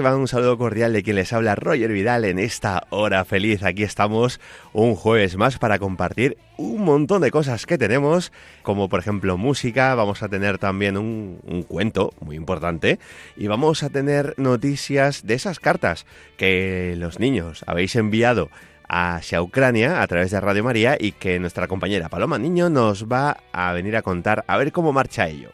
[0.00, 3.62] Un saludo cordial de quien les habla Roger Vidal en esta hora feliz.
[3.62, 4.40] Aquí estamos
[4.72, 8.32] un jueves más para compartir un montón de cosas que tenemos,
[8.62, 12.98] como por ejemplo música, vamos a tener también un cuento muy importante
[13.36, 16.06] y vamos a tener noticias de esas cartas
[16.38, 18.48] que los niños habéis enviado
[18.88, 23.36] hacia Ucrania a través de Radio María y que nuestra compañera Paloma Niño nos va
[23.52, 25.50] a venir a contar a ver cómo marcha ello.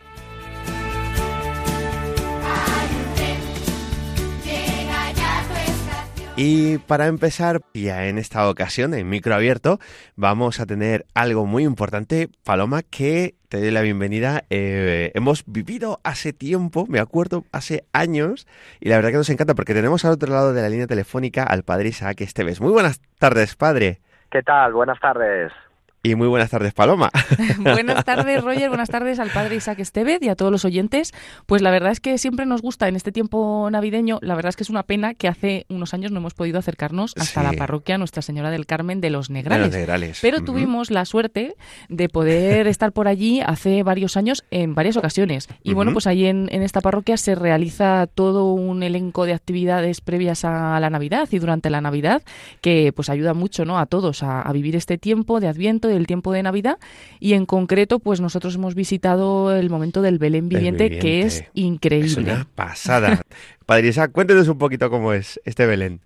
[6.38, 9.78] Y para empezar, ya en esta ocasión, en micro abierto,
[10.16, 14.44] vamos a tener algo muy importante, Paloma, que te doy la bienvenida.
[14.50, 18.46] Eh, hemos vivido hace tiempo, me acuerdo, hace años,
[18.80, 21.42] y la verdad que nos encanta porque tenemos al otro lado de la línea telefónica
[21.42, 22.60] al padre Isaac Esteves.
[22.60, 24.00] Muy buenas tardes, padre.
[24.30, 24.74] ¿Qué tal?
[24.74, 25.52] Buenas tardes.
[26.02, 27.10] Y muy buenas tardes, Paloma.
[27.58, 28.68] buenas tardes, Roger.
[28.68, 31.12] Buenas tardes al padre Isaac Estevez y a todos los oyentes.
[31.46, 34.18] Pues la verdad es que siempre nos gusta en este tiempo navideño.
[34.22, 37.12] La verdad es que es una pena que hace unos años no hemos podido acercarnos
[37.16, 39.72] hasta la parroquia Nuestra Señora del Carmen de los Negrales.
[39.72, 40.18] De los Negrales.
[40.22, 41.56] Pero tuvimos la suerte
[41.88, 45.48] de poder estar por allí hace varios años en varias ocasiones.
[45.64, 50.00] Y bueno, pues allí en, en, esta parroquia se realiza todo un elenco de actividades
[50.00, 52.22] previas a la Navidad y durante la Navidad
[52.60, 53.78] que pues ayuda mucho ¿no?
[53.78, 56.78] a todos a, a vivir este tiempo de Adviento, el tiempo de Navidad
[57.20, 61.06] y en concreto pues nosotros hemos visitado el momento del Belén viviente, viviente.
[61.06, 62.08] que es increíble.
[62.08, 63.20] Es una pasada.
[63.66, 66.00] Padre Isaac, cuéntenos un poquito cómo es este Belén.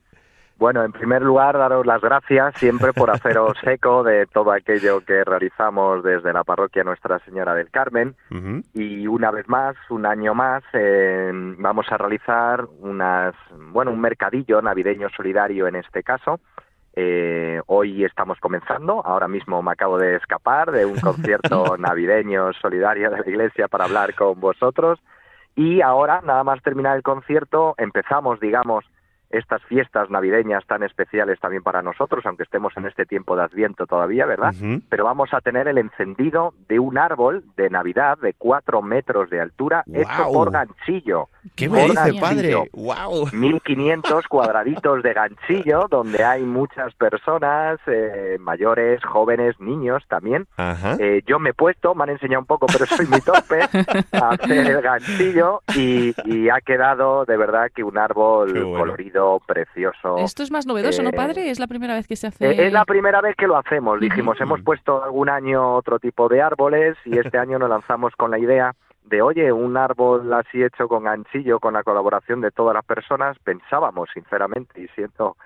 [0.61, 5.25] Bueno, en primer lugar, daros las gracias siempre por haceros eco de todo aquello que
[5.25, 8.15] realizamos desde la parroquia Nuestra Señora del Carmen.
[8.31, 8.65] Uh -huh.
[8.75, 13.35] Y una vez más, un año más, eh, vamos a realizar unas,
[13.73, 16.41] bueno, un mercadillo navideño solidario en este caso.
[16.95, 23.11] Eh, hoy estamos comenzando, ahora mismo me acabo de escapar de un concierto navideño solidario
[23.11, 24.99] de la iglesia para hablar con vosotros.
[25.55, 28.85] Y ahora, nada más terminar el concierto, empezamos, digamos,
[29.31, 33.87] estas fiestas navideñas tan especiales también para nosotros, aunque estemos en este tiempo de Adviento
[33.87, 34.53] todavía, ¿verdad?
[34.61, 34.83] Uh -huh.
[34.89, 39.41] Pero vamos a tener el encendido de un árbol de Navidad de cuatro metros de
[39.41, 40.03] altura Wow.
[40.03, 41.29] hecho por ganchillo.
[41.57, 42.55] ¿Qué me dice, padre?
[42.73, 43.29] ¡Wow!
[43.33, 50.47] 1500 cuadraditos de ganchillo donde hay muchas personas, eh, mayores, jóvenes, niños también.
[50.99, 53.61] Eh, yo me he puesto, me han enseñado un poco, pero soy muy torpe
[54.13, 58.79] a hacer el ganchillo y, y ha quedado de verdad que un árbol bueno.
[58.79, 60.19] colorido, precioso.
[60.19, 61.51] Esto es más novedoso, ¿no, Eh, padre?
[61.51, 62.51] Es la primera vez que se hace...
[62.51, 64.01] Eh, Es la primera vez que lo hacemos.
[64.01, 68.31] Dijimos, hemos puesto algún año otro tipo de árboles y este año nos lanzamos con
[68.31, 72.75] la idea de, oye, un árbol así hecho con ganchillo, con la colaboración de todas
[72.75, 73.39] las personas.
[73.41, 75.37] Pensábamos, sinceramente, y siendo,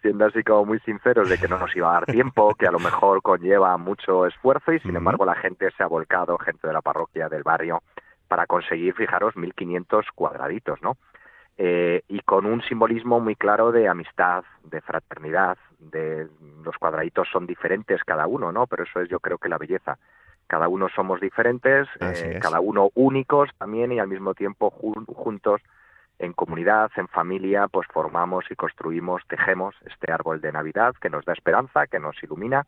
[0.00, 2.70] siendo así como muy sinceros, de que no nos iba a dar tiempo, que a
[2.70, 6.72] lo mejor conlleva mucho esfuerzo y, sin embargo, la gente se ha volcado, gente de
[6.72, 7.82] la parroquia, del barrio,
[8.28, 10.96] para conseguir, fijaros, 1.500 cuadraditos, ¿no?
[11.62, 16.26] Eh, y con un simbolismo muy claro de amistad, de fraternidad, de
[16.64, 18.66] los cuadraditos son diferentes cada uno, ¿no?
[18.66, 19.98] Pero eso es yo creo que la belleza.
[20.46, 25.60] Cada uno somos diferentes, eh, cada uno únicos también y al mismo tiempo jun- juntos
[26.18, 31.26] en comunidad, en familia, pues formamos y construimos, tejemos este árbol de Navidad que nos
[31.26, 32.66] da esperanza, que nos ilumina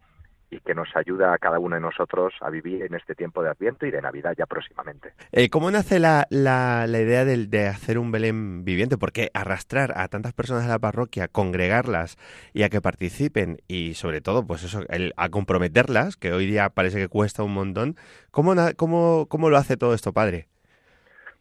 [0.52, 3.48] y que nos ayuda a cada uno de nosotros a vivir en este tiempo de
[3.48, 5.14] Adviento y de Navidad ya próximamente.
[5.32, 8.98] Eh, ¿Cómo nace la, la, la idea del- de, hacer un Belén viviente?
[8.98, 12.18] Porque arrastrar a tantas personas de la parroquia, congregarlas
[12.52, 16.68] y a que participen y sobre todo, pues eso, el- a comprometerlas, que hoy día
[16.68, 17.96] parece que cuesta un montón,
[18.30, 20.48] ¿cómo, cómo, cómo lo hace todo esto, padre?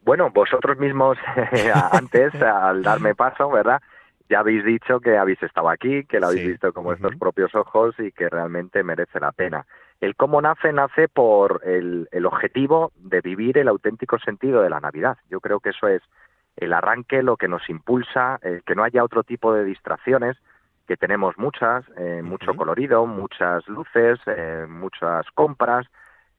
[0.04, 1.18] Bueno, vosotros mismos
[1.92, 3.82] antes, al darme paso, ¿verdad?
[4.32, 7.54] Ya habéis dicho que habéis estado aquí, que lo habéis Sí, visto con vuestros propios
[7.54, 9.66] ojos y que realmente merece la pena.
[10.00, 14.80] El cómo nace, nace por el, el objetivo de vivir el auténtico sentido de la
[14.80, 15.18] Navidad.
[15.30, 16.02] Yo creo que eso es
[16.56, 20.38] el arranque, lo que nos impulsa, el que no haya otro tipo de distracciones,
[20.88, 25.88] que tenemos muchas, eh, mucho colorido, muchas luces, eh, muchas compras,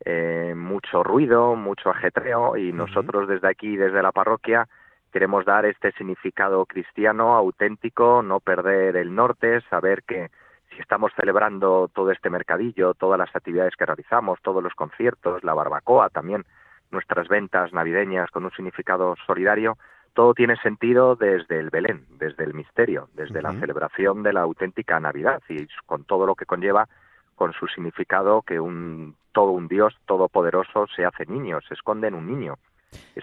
[0.02, 4.66] eh, mucho ruido, mucho ajetreo y nosotros desde aquí, desde la parroquia,
[5.12, 10.30] queremos dar este significado cristiano auténtico, no perder el norte, saber que
[10.70, 15.54] si estamos celebrando todo este mercadillo, todas las actividades que realizamos, todos los conciertos, la
[15.54, 16.44] barbacoa, también
[16.90, 19.76] nuestras ventas navideñas con un significado solidario,
[20.14, 25.00] todo tiene sentido desde el Belén, desde el misterio, desde la celebración de la auténtica
[25.00, 26.88] Navidad y con todo lo que conlleva
[27.34, 32.14] con su significado que un todo un Dios todopoderoso se hace niño, se esconde en
[32.14, 32.58] un niño,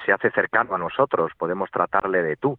[0.06, 2.58] se hace cercano a nosotros, podemos tratarle de tú,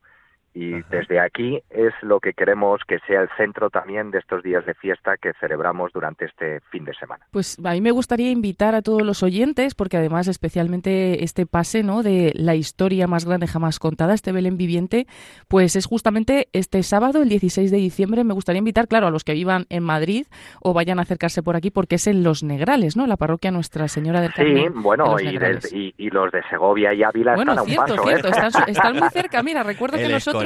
[0.55, 4.67] y desde aquí es lo que queremos que sea el centro también de estos días
[4.67, 7.25] de fiesta que celebramos durante este fin de semana.
[7.31, 11.83] Pues a mí me gustaría invitar a todos los oyentes, porque además especialmente este pase
[11.83, 12.03] ¿no?
[12.03, 15.07] de la historia más grande jamás contada, este Belén viviente,
[15.49, 18.25] pues es justamente este sábado, el 16 de diciembre.
[18.25, 20.27] Me gustaría invitar, claro, a los que vivan en Madrid
[20.61, 23.07] o vayan a acercarse por aquí, porque es en Los Negrales, ¿no?
[23.07, 24.73] La parroquia Nuestra Señora del Carmen.
[24.73, 28.03] Sí, bueno, y, los de Segovia y Ávila bueno, están a un paso.
[28.03, 29.43] Cierto, están, están, muy cerca.
[29.43, 30.40] Mira, recuerdo que nosotros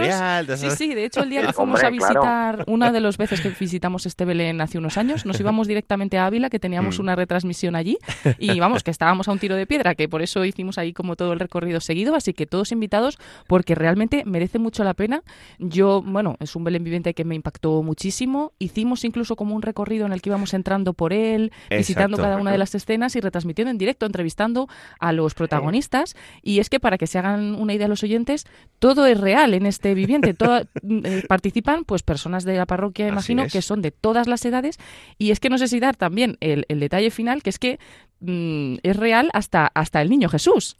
[0.56, 3.50] Sí, sí, de hecho el día que fuimos a visitar, una de las veces que
[3.50, 7.02] visitamos este Belén hace unos años, nos íbamos directamente a Ávila, que teníamos mm.
[7.02, 7.98] una retransmisión allí,
[8.38, 11.16] y vamos, que estábamos a un tiro de piedra, que por eso hicimos ahí como
[11.16, 15.22] todo el recorrido seguido, así que todos invitados, porque realmente merece mucho la pena.
[15.58, 20.06] Yo, bueno, es un Belén viviente que me impactó muchísimo, hicimos incluso como un recorrido
[20.06, 23.70] en el que íbamos entrando por él, visitando cada una de las escenas y retransmitiendo
[23.70, 24.68] en directo, entrevistando
[24.98, 28.46] a los protagonistas, y es que para que se hagan una idea los oyentes,
[28.78, 30.34] todo es real en este viviente.
[30.34, 34.78] Eh, participan pues personas de la parroquia, imagino, que son de todas las edades.
[35.18, 37.78] Y es que no sé si dar también el, detalle final, que es que
[38.20, 40.76] mm, es real hasta, hasta el niño Jesús.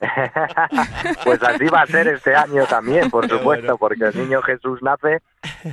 [1.24, 5.22] pues así va a ser este año también, por supuesto, porque el niño Jesús nace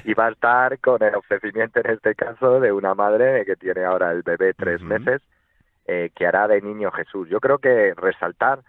[0.03, 3.83] y va a estar con el ofrecimiento, en este caso, de una madre que tiene
[3.83, 5.21] ahora el bebé tres meses,
[5.87, 7.29] eh, que hará de niño Jesús.
[7.29, 8.61] Yo creo que resaltar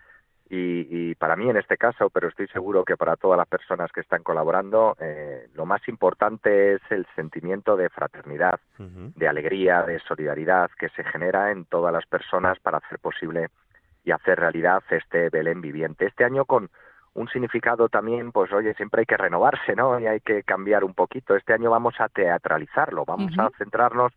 [0.48, 4.00] y, para mí en este caso, pero estoy seguro que para todas las personas que
[4.00, 10.70] están colaborando, eh, lo más importante es el sentimiento de fraternidad, de alegría, de solidaridad
[10.78, 13.48] que se genera en todas las personas para hacer posible
[14.04, 16.06] y hacer realidad este Belén viviente.
[16.06, 16.70] Este año con
[17.14, 19.99] un significado también, pues oye, siempre hay que renovarse, ¿no?
[19.99, 21.34] Y hay que cambiar un poquito.
[21.34, 24.12] Este año vamos a teatralizarlo, vamos a centrarnos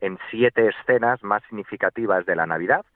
[0.00, 2.86] en siete escenas más significativas de la Navidad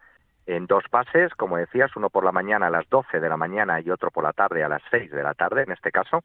[0.46, 3.80] en dos pases, como decías, uno por la mañana a las 12 de la mañana
[3.80, 6.22] y otro por la tarde a las 6 de la tarde, en este caso.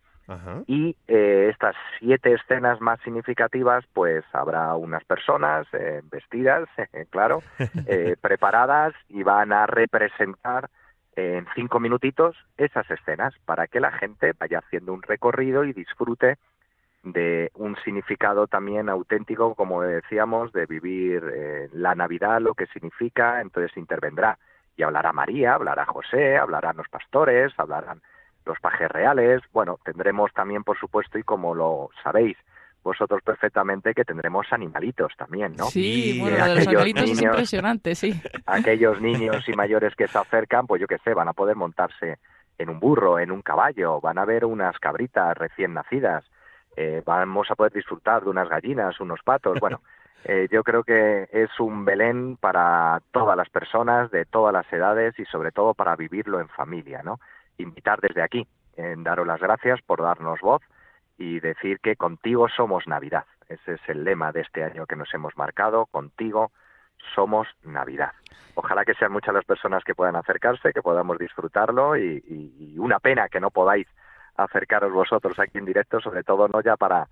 [0.66, 6.68] Y eh, estas siete escenas más significativas, pues habrá unas personas eh, vestidas,
[7.12, 7.44] claro,
[7.88, 10.70] eh, preparadas y van a representar
[11.16, 16.38] en cinco minutitos esas escenas para que la gente vaya haciendo un recorrido y disfrute
[17.12, 23.42] de un significado también auténtico, como decíamos, de vivir eh, la Navidad, lo que significa,
[23.42, 24.38] entonces intervendrá
[24.76, 28.02] y hablará María, hablará José, hablarán los pastores, hablarán
[28.46, 32.38] los pajes reales, bueno, tendremos también, por supuesto, y como lo sabéis,
[32.84, 35.66] vosotros perfectamente que tendremos animalitos también, ¿no?
[35.66, 38.22] Sí, bueno, de los animalitos es impresionante, sí.
[38.46, 42.20] Aquellos niños y mayores que se acercan, pues yo qué sé, van a poder montarse
[42.58, 46.24] en un burro, en un caballo, van a ver unas cabritas recién nacidas,
[46.78, 49.82] eh, vamos a poder disfrutar de unas gallinas, unos patos, bueno,
[50.24, 55.18] eh, yo creo que es un Belén para todas las personas, de todas las edades
[55.18, 57.20] y sobre todo para vivirlo en familia, ¿no?
[57.58, 60.62] Invitar desde aquí, en daros las gracias por darnos voz
[61.18, 63.26] y decir que contigo somos Navidad.
[63.50, 66.52] Ese es el lema de este año que nos hemos marcado, contigo
[67.16, 68.12] somos Navidad.
[68.54, 73.30] Ojalá que sean muchas las personas que puedan acercarse, que podamos disfrutarlo y una pena
[73.30, 73.88] que no podáis
[74.38, 77.08] acercaros vosotros aquí en directo, sobre todo no ya para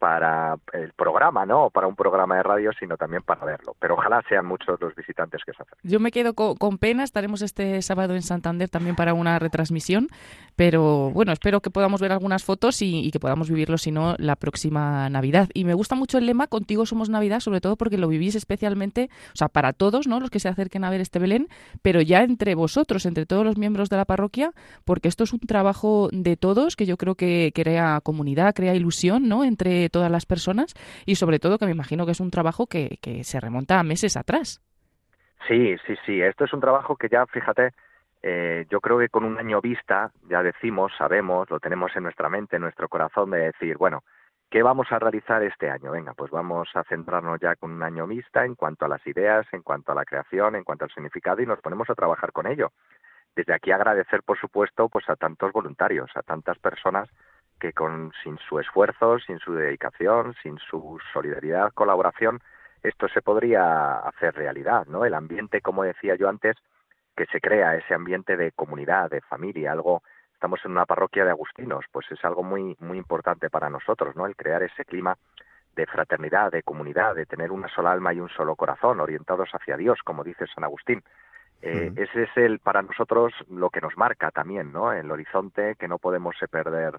[0.00, 1.68] para el programa, ¿no?
[1.68, 3.76] Para un programa de radio, sino también para verlo.
[3.78, 5.90] Pero ojalá sean muchos los visitantes que se acerquen.
[5.90, 10.08] Yo me quedo con, pena, estaremos este sábado en Santander también para una retransmisión,
[10.56, 14.36] pero bueno, espero que podamos ver algunas fotos y, que podamos vivirlo, si no, la
[14.36, 15.50] próxima Navidad.
[15.52, 19.10] Y me gusta mucho el lema, contigo somos Navidad, sobre todo porque lo vivís especialmente,
[19.34, 20.18] o sea, para todos, ¿no?
[20.18, 21.48] Los que se acerquen a ver este Belén,
[21.82, 24.52] pero ya entre vosotros, entre todos los miembros de la parroquia,
[24.86, 29.28] porque esto es un trabajo de todos que yo creo que crea comunidad, crea ilusión,
[29.28, 29.44] ¿no?
[29.44, 32.98] Entre todas las personas y sobre todo que me imagino que es un trabajo que,
[33.02, 34.62] que se remonta a meses atrás.
[35.48, 36.20] Sí, sí, sí.
[36.20, 37.72] Esto es un trabajo que ya, fíjate,
[38.22, 42.28] eh, yo creo que con un año vista ya decimos, sabemos, lo tenemos en nuestra
[42.28, 44.02] mente, en nuestro corazón de decir, bueno,
[44.50, 45.92] ¿qué vamos a realizar este año?
[45.92, 49.46] Venga, pues vamos a centrarnos ya con un año vista en cuanto a las ideas,
[49.52, 52.46] en cuanto a la creación, en cuanto al significado y nos ponemos a trabajar con
[52.46, 52.72] ello.
[53.34, 57.08] Desde aquí agradecer, por supuesto, pues a tantos voluntarios, a tantas personas
[57.60, 62.40] que con, sin su esfuerzo, sin su dedicación, sin su solidaridad, colaboración,
[62.82, 65.04] esto se podría hacer realidad, ¿no?
[65.04, 66.56] El ambiente, como decía yo antes,
[67.16, 70.02] que se crea, ese ambiente de comunidad, de familia, algo,
[70.32, 74.26] estamos en una parroquia de agustinos, pues es algo muy, muy importante para nosotros, ¿no?
[74.26, 75.16] El crear ese clima
[75.76, 79.76] de fraternidad, de comunidad, de tener una sola alma y un solo corazón, orientados hacia
[79.76, 81.02] Dios, como dice San Agustín.
[81.62, 84.92] Eh, ese es el para nosotros lo que nos marca también, ¿no?
[84.92, 86.98] El horizonte que no podemos perder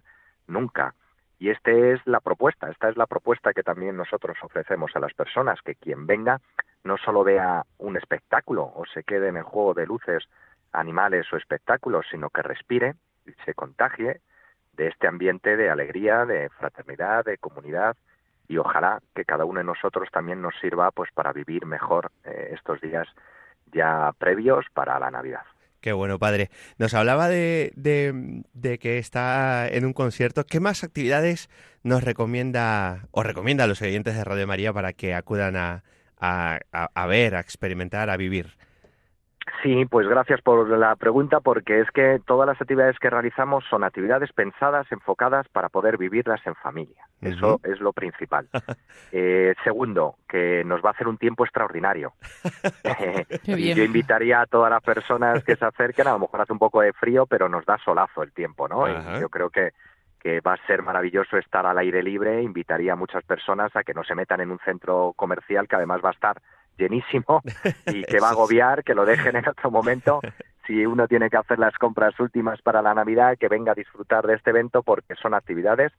[0.51, 0.93] nunca.
[1.39, 5.13] Y esta es la propuesta, esta es la propuesta que también nosotros ofrecemos a las
[5.13, 6.39] personas, que quien venga
[6.83, 10.23] no solo vea un espectáculo o se quede en el juego de luces,
[10.71, 14.21] animales o espectáculos, sino que respire y se contagie
[14.73, 17.97] de este ambiente de alegría, de fraternidad, de comunidad
[18.47, 22.49] y ojalá que cada uno de nosotros también nos sirva pues para vivir mejor eh,
[22.53, 23.07] estos días
[23.71, 25.45] ya previos para la Navidad.
[25.81, 26.51] Qué bueno, padre.
[26.77, 30.45] Nos hablaba de, de, que está en un concierto.
[30.45, 31.49] ¿Qué más actividades
[31.81, 35.83] nos recomienda o recomienda a los oyentes de Radio María para que acudan a,
[36.19, 38.57] a, a ver, a experimentar, a vivir?
[39.63, 43.83] Sí, pues gracias por la pregunta, porque es que todas las actividades que realizamos son
[43.83, 47.05] actividades pensadas, enfocadas para poder vivirlas en familia.
[47.21, 48.47] Eso es lo principal.
[49.13, 52.13] Eh, segundo, que nos va a hacer un tiempo extraordinario.
[53.43, 56.79] Yo invitaría a todas las personas que se acerquen, a lo mejor hace un poco
[56.79, 58.87] de frío, pero nos da solazo el tiempo, ¿no?
[59.19, 59.71] yo creo que
[60.21, 62.43] que va a ser maravilloso estar al aire libre.
[62.43, 66.01] Invitaría a muchas personas a que no se metan en un centro comercial que además
[66.03, 66.41] va a estar
[66.81, 67.41] llenísimo
[67.85, 70.19] y que va a agobiar, que lo dejen en otro momento.
[70.67, 74.27] Si uno tiene que hacer las compras últimas para la Navidad, que venga a disfrutar
[74.27, 75.91] de este evento porque son actividades,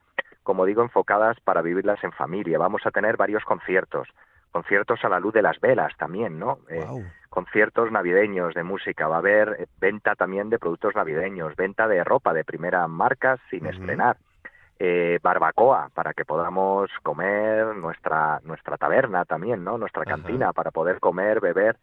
[0.45, 2.59] como digo, enfocadas para vivirlas en familia.
[2.59, 4.09] Vamos a tener varios conciertos,
[4.53, 6.61] conciertos a la luz de las velas también, ¿no?
[6.71, 6.87] Eh,
[7.29, 12.05] conciertos navideños de música, va a haber eh, venta también de productos navideños, venta de
[12.05, 14.17] ropa de primera marca sin estrenar
[14.85, 19.79] eh, barbacoa para que podamos comer nuestra nuestra taberna también, ¿no?
[19.79, 21.77] Nuestra cantina para poder comer, beber,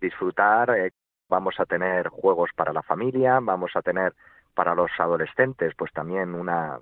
[0.00, 0.70] disfrutar.
[0.70, 0.92] Eh,
[1.28, 4.14] vamos a tener juegos para la familia, vamos a tener
[4.54, 6.78] para los adolescentes, pues también una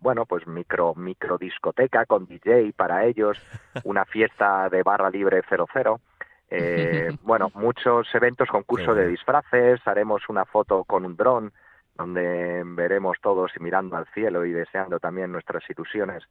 [0.00, 3.36] bueno, pues micro micro discoteca con DJ para ellos,
[3.84, 6.00] una fiesta de barra libre 00.
[6.48, 11.52] Eh, bueno, muchos eventos, concurso de disfraces, haremos una foto con un dron
[11.98, 16.22] donde veremos todos mirando al cielo y deseando también nuestras ilusiones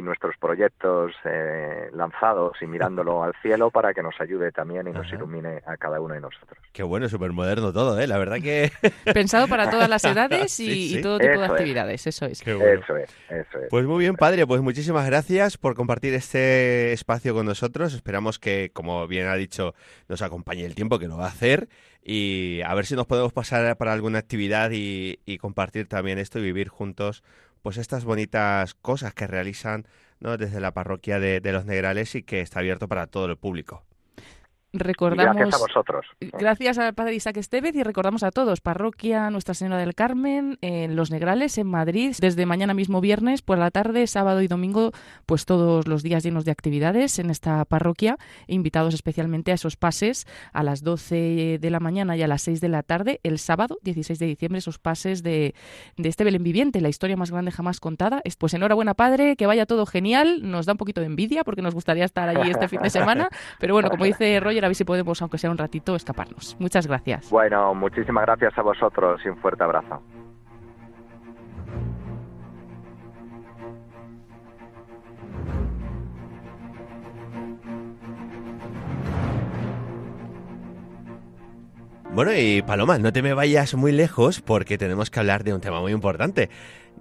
[0.00, 4.92] y nuestros proyectos eh, lanzados y mirándolo al cielo para que nos ayude también y
[4.92, 6.58] nos ilumine a cada uno de nosotros.
[6.72, 8.06] Qué bueno, súper moderno todo, ¿eh?
[8.06, 8.72] La verdad que...
[9.14, 12.40] Pensado para todas las edades y, todo tipo de actividades, eso es.
[12.40, 13.68] Eso es, eso es.
[13.68, 17.94] Pues muy bien, padre, pues muchísimas gracias por compartir este espacio con nosotros.
[17.94, 19.74] Esperamos que, como bien ha dicho,
[20.08, 21.68] nos acompañe el tiempo que lo va a hacer
[22.02, 26.38] y a ver si nos podemos pasar para alguna actividad y, y compartir también esto
[26.38, 27.22] y vivir juntos
[27.62, 29.86] pues estas bonitas cosas que realizan
[30.20, 30.36] ¿no?
[30.36, 33.84] desde la parroquia de, de Los Negrales y que está abierto para todo el público.
[34.72, 36.06] Recordamos, gracias a vosotros.
[36.20, 40.94] Gracias al Padre Isaac Estevez y recordamos a todos, Parroquia Nuestra Señora del Carmen en
[40.94, 44.92] Los Negrales, en Madrid, desde mañana mismo viernes por la tarde, sábado y domingo,
[45.26, 50.28] pues todos los días llenos de actividades en esta parroquia, invitados especialmente a esos pases
[50.52, 53.78] a las 12 de la mañana y a las 6 de la tarde, el sábado
[53.82, 55.54] 16 de diciembre, esos pases de,
[55.96, 58.22] de este Belén viviente, la historia más grande jamás contada.
[58.38, 61.74] Pues enhorabuena, Padre, que vaya todo genial, nos da un poquito de envidia porque nos
[61.74, 64.84] gustaría estar allí este fin de semana, pero bueno, como dice Roger, a ver si
[64.84, 66.56] podemos, aunque sea un ratito, escaparnos.
[66.58, 67.30] Muchas gracias.
[67.30, 70.02] Bueno, muchísimas gracias a vosotros y un fuerte abrazo.
[82.12, 85.60] Bueno, y Paloma, no te me vayas muy lejos porque tenemos que hablar de un
[85.60, 86.50] tema muy importante.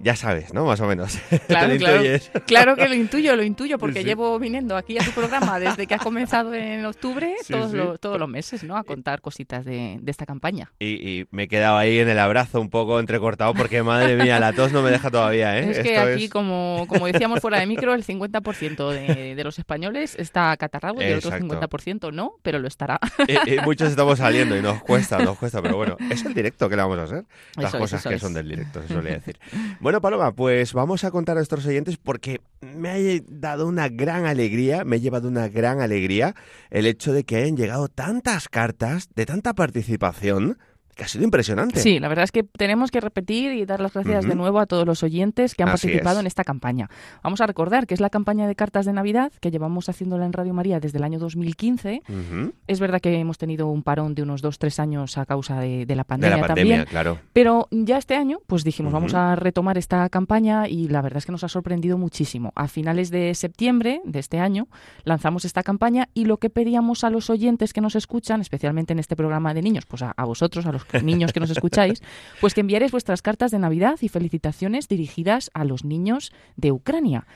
[0.01, 0.65] Ya sabes, ¿no?
[0.65, 1.17] Más o menos.
[1.49, 2.03] Claro, claro,
[2.45, 5.95] claro, que lo intuyo, lo intuyo, porque llevo viniendo aquí a tu programa desde que
[5.95, 8.77] has comenzado en octubre, todos, Los, todos los meses, ¿no?
[8.77, 10.71] A contar cositas de, esta campaña.
[10.79, 14.53] Y, me he quedado ahí en el abrazo un poco entrecortado porque, madre mía, la
[14.53, 15.71] tos no me deja todavía, ¿eh?
[15.71, 20.15] Es que aquí, Como, como decíamos fuera de micro, el 50% de, de, los españoles
[20.19, 22.99] está catarrado y el otro 50% no, pero lo estará.
[23.27, 26.75] Y, muchos estamos saliendo y nos cuesta, nos cuesta, pero bueno, es el directo que
[26.75, 27.25] le vamos a hacer.
[27.55, 29.39] Las cosas que son del directo, se suele decir.
[29.79, 34.27] Bueno, Paloma, pues vamos a contar a nuestros oyentes porque me ha dado una gran
[34.27, 36.35] alegría, me ha llevado una gran alegría
[36.69, 40.59] el hecho de que hayan llegado tantas cartas de tanta participación
[40.99, 41.79] que ha sido impresionante.
[41.79, 44.65] Sí, la verdad es que tenemos que repetir y dar las gracias de nuevo a
[44.65, 46.89] todos los oyentes que han participado en esta campaña.
[47.23, 50.33] Vamos a recordar que es la campaña de cartas de Navidad que llevamos haciéndola en
[50.33, 52.01] Radio María desde el año 2015.
[52.67, 55.85] Es verdad que hemos tenido un parón de unos dos, tres años a causa de,
[55.95, 57.17] la pandemia, de la pandemia Claro.
[57.31, 61.25] Pero ya este año, pues dijimos, vamos a retomar esta campaña y la verdad es
[61.25, 62.51] que nos ha sorprendido muchísimo.
[62.55, 64.67] A finales de septiembre de este año
[65.05, 68.99] lanzamos esta campaña y lo que pedíamos a los oyentes que nos escuchan, especialmente en
[68.99, 72.01] este programa de niños, pues a, a vosotros, a los niños que nos escucháis,
[72.41, 77.27] pues que enviaréis vuestras cartas de Navidad y felicitaciones dirigidas a los niños de Ucrania.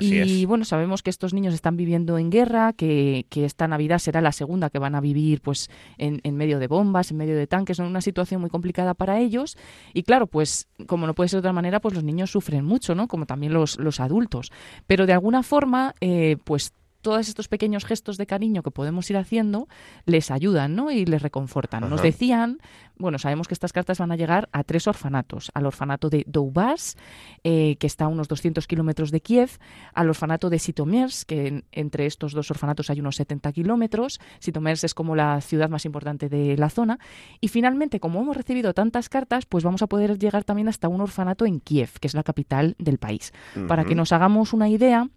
[0.00, 4.20] y bueno, sabemos que estos niños están viviendo en guerra, que, que, esta Navidad será
[4.20, 7.46] la segunda que van a vivir pues en, en medio de bombas, en medio de
[7.46, 9.56] tanques, en una situación muy complicada para ellos.
[9.94, 12.94] Y claro, pues como no puede ser de otra manera, pues los niños sufren mucho,
[12.94, 13.08] ¿no?
[13.08, 14.52] Como también los, los adultos.
[14.86, 19.16] Pero de alguna forma, eh, pues todos estos pequeños gestos de cariño que podemos ir
[19.16, 19.68] haciendo
[20.04, 20.90] les ayudan ¿no?
[20.90, 21.88] y les reconfortan.
[21.88, 22.58] Nos decían,
[22.96, 25.50] bueno, sabemos que estas cartas van a llegar a tres orfanatos.
[25.54, 26.96] Al orfanato de Doubas,
[27.44, 29.50] eh, que está a unos 200 kilómetros de Kiev,
[29.94, 34.20] al orfanato de Sitomers, que entre estos dos orfanatos hay unos 70 kilómetros.
[34.40, 36.98] Sitomers es como la ciudad más importante de la zona.
[37.40, 41.00] Y finalmente, como hemos recibido tantas cartas, pues vamos a poder llegar también hasta un
[41.00, 43.32] orfanato en Kiev, que es la capital del país.
[43.68, 45.08] Para que nos hagamos una idea,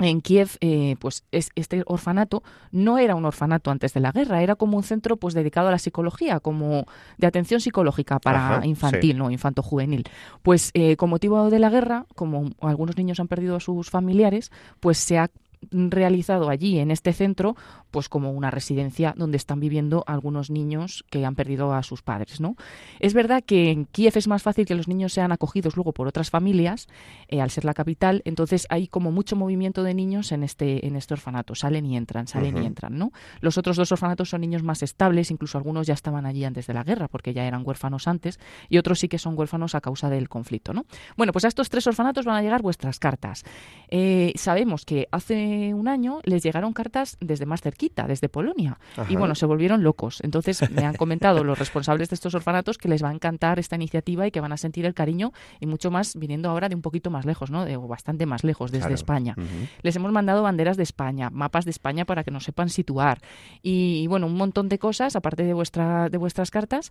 [0.00, 4.56] en Kiev, eh, pues este orfanato no era un orfanato antes de la guerra, era
[4.56, 6.86] como un centro pues dedicado a la psicología, como
[7.16, 10.04] de atención psicológica para infantil, no infanto juvenil.
[10.42, 14.50] Pues eh, con motivo de la guerra, como algunos niños han perdido a sus familiares,
[14.80, 15.30] pues se ha
[15.70, 17.56] realizado allí en este centro
[17.90, 22.40] pues como una residencia donde están viviendo algunos niños que han perdido a sus padres
[22.40, 22.56] no
[23.00, 26.08] es verdad que en Kiev es más fácil que los niños sean acogidos luego por
[26.08, 26.88] otras familias
[27.28, 30.96] eh, al ser la capital entonces hay como mucho movimiento de niños en este en
[30.96, 31.54] este orfanato.
[31.54, 35.30] Salen y entran salen y entran no los otros dos orfanatos son niños más estables
[35.30, 38.78] incluso algunos ya estaban allí antes de la guerra porque ya eran huérfanos antes y
[38.78, 40.84] otros sí que son huérfanos a causa del conflicto no
[41.16, 43.44] bueno pues a estos tres orfanatos van a llegar vuestras cartas.
[43.88, 45.34] Eh, sabemos que hace
[45.74, 48.78] un año les llegaron cartas desde más cerquita, desde Polonia.
[49.08, 50.20] Y bueno, se volvieron locos.
[50.22, 53.76] Entonces me han comentado los responsables de estos orfanatos que les va a encantar esta
[53.76, 56.82] iniciativa y que van a sentir el cariño y mucho más viniendo ahora de un
[56.82, 57.64] poquito más lejos, ¿no?
[57.64, 59.34] De bastante más lejos, desde España.
[59.82, 63.20] Les hemos mandado banderas de España, mapas de España para que nos sepan situar.
[63.62, 66.90] Y, bueno, un montón de cosas, aparte de, vuestra, de vuestras cartas.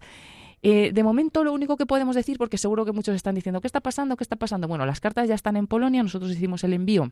[0.62, 3.68] Eh, de momento, lo único que podemos decir, porque seguro que muchos están diciendo, ¿qué
[3.68, 4.16] está pasando?
[4.16, 4.68] ¿Qué está pasando?
[4.68, 7.12] Bueno, las cartas ya están en Polonia, nosotros hicimos el envío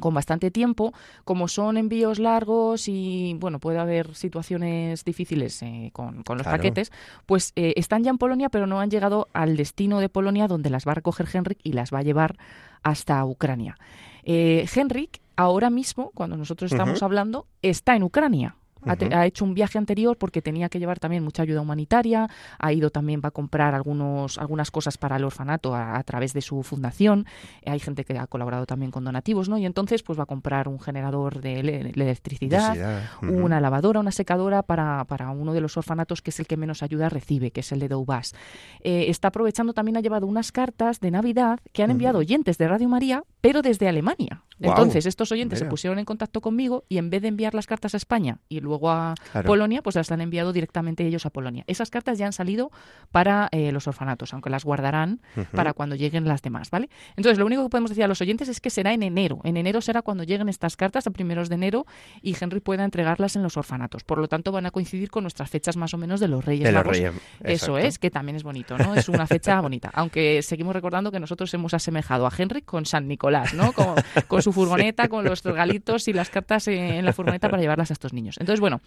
[0.00, 0.92] con bastante tiempo,
[1.24, 6.92] como son envíos largos y bueno, puede haber situaciones difíciles eh, con, los paquetes,
[7.26, 10.70] pues eh, están ya en Polonia, pero no han llegado al destino de Polonia donde
[10.70, 12.36] las va a recoger Henrik y las va a llevar
[12.82, 13.76] hasta Ucrania.
[14.24, 19.78] Eh, Henrik, ahora mismo, cuando nosotros estamos hablando, está en Ucrania ha, hecho un viaje
[19.78, 23.74] anterior porque tenía que llevar también mucha ayuda humanitaria, ha ido también, va a comprar
[23.74, 27.26] algunos, algunas cosas para el orfanato a, través de su fundación,
[27.64, 29.58] hay gente que ha colaborado también con donativos, ¿no?
[29.58, 32.76] Y entonces pues va a comprar un generador de, electricidad,
[33.22, 36.82] una lavadora, una secadora para, para, uno de los orfanatos que es el que menos
[36.82, 38.34] ayuda recibe, que es el de Doubas.
[38.80, 42.68] Eh, está aprovechando también, ha llevado unas cartas de Navidad que han enviado oyentes de
[42.68, 44.42] Radio María, pero desde Alemania.
[44.60, 47.94] Entonces, estos oyentes se pusieron en contacto conmigo y en vez de enviar las cartas
[47.94, 51.64] a España y luego a Polonia, pues las han enviado directamente ellos a Polonia.
[51.66, 52.70] Esas cartas ya han salido
[53.10, 55.20] para eh, los orfanatos, aunque las guardarán
[55.52, 56.88] para cuando lleguen las demás, ¿vale?
[57.16, 59.40] Entonces, lo único que podemos decir a los oyentes es que será en enero.
[59.44, 61.86] En enero será cuando lleguen estas cartas a primeros de enero
[62.22, 64.04] y Henry pueda entregarlas en los orfanatos.
[64.04, 66.72] Por lo tanto, van a coincidir con nuestras fechas más o menos de los Reyes
[66.72, 66.98] Magos.
[67.42, 68.94] Eso es, que también es bonito, ¿no?
[68.94, 69.90] Es una fecha bonita.
[69.94, 73.72] Aunque seguimos recordando que nosotros hemos asemejado a Henry con San Nicolás, ¿no?
[73.72, 73.94] Con,
[74.26, 77.94] con su furgoneta, con los regalitos y las cartas en la furgoneta para llevarlas a
[77.94, 78.36] estos niños.
[78.38, 78.80] Entonces, bueno,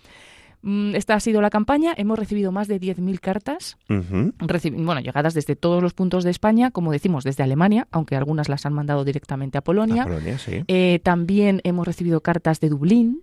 [0.63, 1.93] mm, esta ha sido la campaña.
[1.95, 6.91] Hemos recibido más de 10.000 cartas, bueno, llegadas desde todos los puntos de España, como
[6.91, 10.07] decimos, desde Alemania, aunque algunas las han mandado directamente a Polonia.
[10.67, 13.21] Eh, también hemos recibido cartas de Dublín,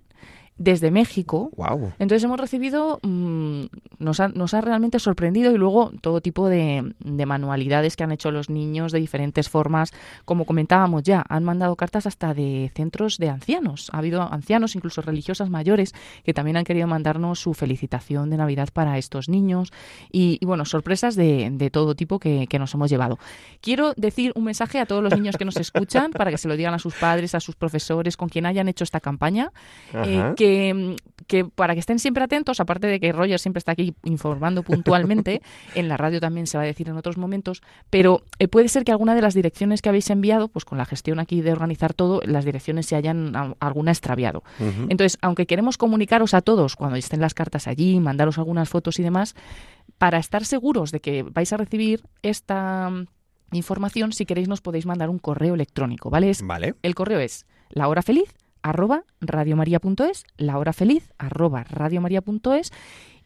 [0.58, 1.50] desde México.
[1.98, 3.64] Entonces hemos recibido, mm,
[3.98, 8.12] nos, ha, nos ha realmente sorprendido y luego todo tipo de, de, manualidades que han
[8.12, 9.92] hecho los niños de diferentes formas.
[10.24, 13.90] Como comentábamos ya, han mandado cartas hasta de centros de ancianos.
[13.92, 18.68] Ha habido ancianos, incluso religiosas mayores, que también han querido mandarnos su felicitación de Navidad
[18.72, 19.72] para estos niños.
[20.10, 23.18] Y, bueno, sorpresas de, de todo tipo que, que, nos hemos llevado.
[23.60, 26.56] Quiero decir un mensaje a todos los niños que nos escuchan para que se lo
[26.56, 29.50] digan a sus padres, a sus profesores, con quien hayan hecho esta campaña.
[29.92, 30.41] Eh, que,
[31.54, 35.42] para que estén siempre atentos, aparte de que Roger siempre está aquí informando puntualmente,
[35.74, 38.84] en la radio también se va a decir en otros momentos, pero eh, puede ser
[38.84, 41.94] que alguna de las direcciones que habéis enviado, pues con la gestión aquí de organizar
[41.94, 44.42] todo, las direcciones se hayan alguna extraviado.
[44.88, 49.02] Entonces, aunque queremos comunicaros a todos cuando estén las cartas allí, mandaros algunas fotos y
[49.02, 49.34] demás,
[49.98, 53.06] para estar seguros de que vais a recibir esta mm,
[53.52, 56.32] información, si queréis nos podéis mandar un correo electrónico, ¿vale?
[56.44, 56.74] vale.
[56.82, 62.72] El correo es la hora feliz arroba radiomaria.es, la hora feliz arroba radiomaria.es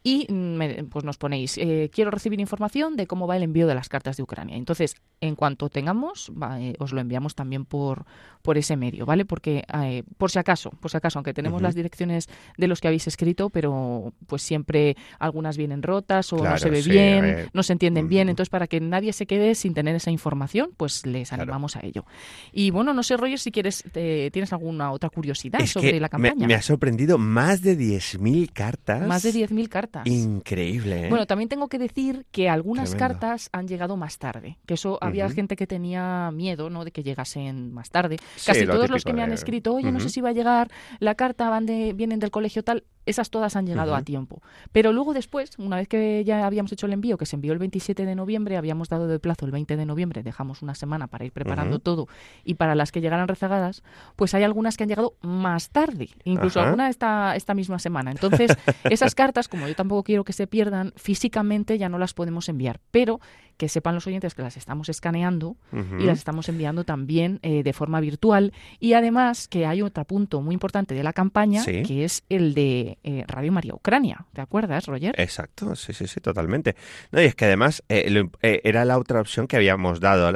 [0.07, 3.75] y mm, pues nos ponéis, eh, quiero recibir información de cómo va el envío de
[3.75, 4.55] las cartas de Ucrania.
[4.55, 8.05] Entonces, en cuanto tengamos, eh, os lo enviamos también por,
[8.41, 9.25] por ese medio, ¿vale?
[9.25, 12.87] Porque, eh, por si acaso, por si acaso, aunque tenemos las direcciones de los que
[12.87, 17.73] habéis escrito, pero pues siempre algunas vienen rotas o no se ve bien, no se
[17.73, 18.29] entienden bien.
[18.29, 22.05] Entonces, para que nadie se quede sin tener esa información, pues les animamos a ello.
[22.53, 26.35] Y bueno, no sé, Roger, si quieres, tienes alguna otra curiosidad sobre la campaña.
[26.37, 29.05] Me, me, ha sorprendido más de 10.000 cartas.
[29.05, 29.96] Más de 10.000 cartas.
[30.05, 31.05] Increíble.
[31.05, 31.09] ¿eh?
[31.09, 34.57] Bueno, también tengo que decir que algunas cartas han llegado más tarde.
[34.65, 36.85] Que eso había gente que tenía miedo, ¿no?
[36.85, 38.17] De que llegasen más tarde.
[38.45, 41.15] Casi todos los que me han escrito, oye, no sé si va a llegar la
[41.15, 44.41] carta, van de, vienen del colegio tal, esas todas han llegado a tiempo.
[44.71, 47.59] Pero luego después, una vez que ya habíamos hecho el envío, que se envió el
[47.59, 51.25] 27 de noviembre, habíamos dado de plazo el 20 de noviembre, dejamos una semana para
[51.25, 52.07] ir preparando todo
[52.43, 53.83] y para las que llegaran rezagadas,
[54.15, 58.11] pues hay algunas que han llegado más tarde, incluso alguna esta, esta misma semana.
[58.11, 62.49] Entonces, esas cartas, como yo tampoco quiero que se pierdan, físicamente ya no las podemos
[62.49, 63.19] enviar, pero
[63.57, 65.57] que sepan los oyentes que las estamos escaneando
[65.99, 68.53] y las estamos enviando también eh, de forma virtual.
[68.79, 72.97] Y además que hay otro punto muy importante de la campaña, que es el de
[73.03, 74.25] eh, Radio María Ucrania.
[74.33, 75.19] ¿Te acuerdas, Roger?
[75.19, 76.75] Exacto, sí, sí, sí, totalmente.
[77.11, 80.31] No, y es que además eh, era la otra opción que habíamos dado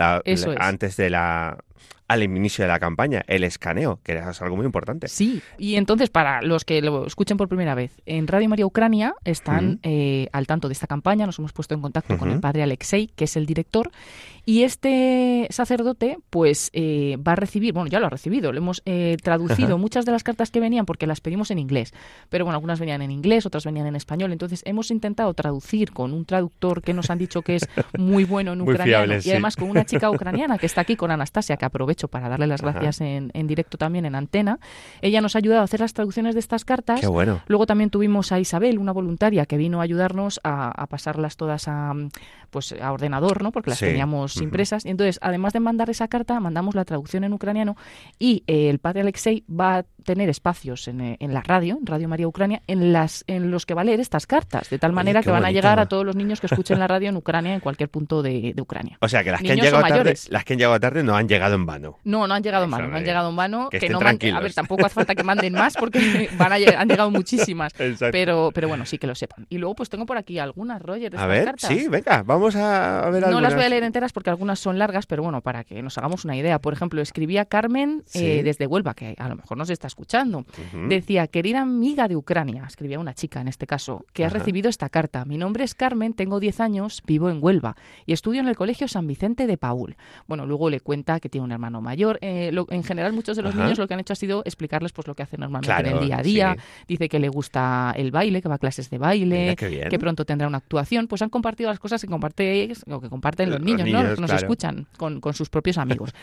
[0.58, 1.58] antes de la
[2.12, 5.08] al inicio de la campaña, el escaneo, que es algo muy importante.
[5.08, 9.14] Sí, y entonces para los que lo escuchen por primera vez, en Radio María Ucrania
[9.24, 12.64] están eh, al tanto de esta campaña, nos hemos puesto en contacto con el padre
[12.64, 13.92] Alexei, que es el director,
[14.46, 18.82] y este sacerdote pues eh, va a recibir, bueno, ya lo ha recibido, le hemos
[18.86, 21.94] eh, traducido muchas de las cartas que venían porque las pedimos en inglés,
[22.30, 26.12] pero bueno, algunas venían en inglés, otras venían en español, entonces hemos intentado traducir con
[26.12, 29.70] un traductor que nos han dicho que es muy bueno en ucraniano y además con
[29.70, 33.32] una chica ucraniana que está aquí con Anastasia, que aprovecho para darle las gracias en,
[33.48, 34.60] directo también en antena.
[35.02, 37.06] Ella nos ha ayudado a hacer las traducciones de estas cartas.
[37.08, 37.42] bueno.
[37.48, 41.94] Luego también tuvimos a Isabel, una voluntaria que vino a ayudarnos a, pasarlas todas a,
[42.50, 43.52] pues, a ordenador, ¿no?
[43.52, 44.86] porque las teníamos impresas.
[44.86, 47.78] Y entonces, además de mandar esa carta, mandamos la traducción en ucraniano
[48.20, 51.86] y eh, el padre Alexei va a tener espacios en, eh, en, la radio, en
[51.86, 54.94] Radio María Ucrania, en, las, en los que va a leer estas cartas, de tal
[54.94, 57.54] manera que van a llegar a todos los niños que escuchen la radio en Ucrania,
[57.54, 58.98] en cualquier punto de, Ucrania.
[59.02, 61.28] O sea, que las que, han llegado tarde, las que han llegado tarde no han
[61.28, 61.98] llegado en vano.
[62.04, 63.70] No, no han llegado en vano, no han llegado en vano.
[63.70, 67.12] Que, no A ver, tampoco hace falta que manden más porque van a han llegado
[67.12, 67.74] muchísimas.
[68.12, 69.48] Pero, pero bueno, sí que lo sepan.
[69.50, 73.24] Y luego pues tengo por aquí algunas, Roger, A ver, sí, venga, vamos a ver
[73.26, 73.32] algunas.
[73.32, 75.98] No las voy a leer enteras porque algunas son largas, pero bueno, para que nos
[75.98, 76.60] hagamos una idea.
[76.60, 80.46] Por ejemplo, escribía Carmen eh, desde Huelva, que a lo mejor nos está escuchando.
[80.88, 84.90] Decía, querida amiga de Ucrania, escribía una chica en este caso, que ha recibido esta
[84.90, 85.26] carta.
[85.26, 87.76] Mi nombre es Carmen, tengo 10 años, vivo en Huelva
[88.06, 89.96] y estudio en el Colegio San Vicente de Paul.
[90.28, 92.18] Bueno, luego le cuenta que tiene un hermano mayor.
[92.22, 95.08] Eh, en general, muchos de los niños lo que han hecho ha sido explicarles pues
[95.08, 96.58] lo que hacen normalmente en el día a día.
[96.88, 100.48] Dice que le gusta el baile, que va a clases de baile, que pronto tendrá
[100.48, 101.08] una actuación.
[101.08, 104.04] Pues han compartido las cosas que, comparte, que comparten los, niños, ¿no?
[104.04, 106.14] Los que nos escuchan con, sus propios amigos.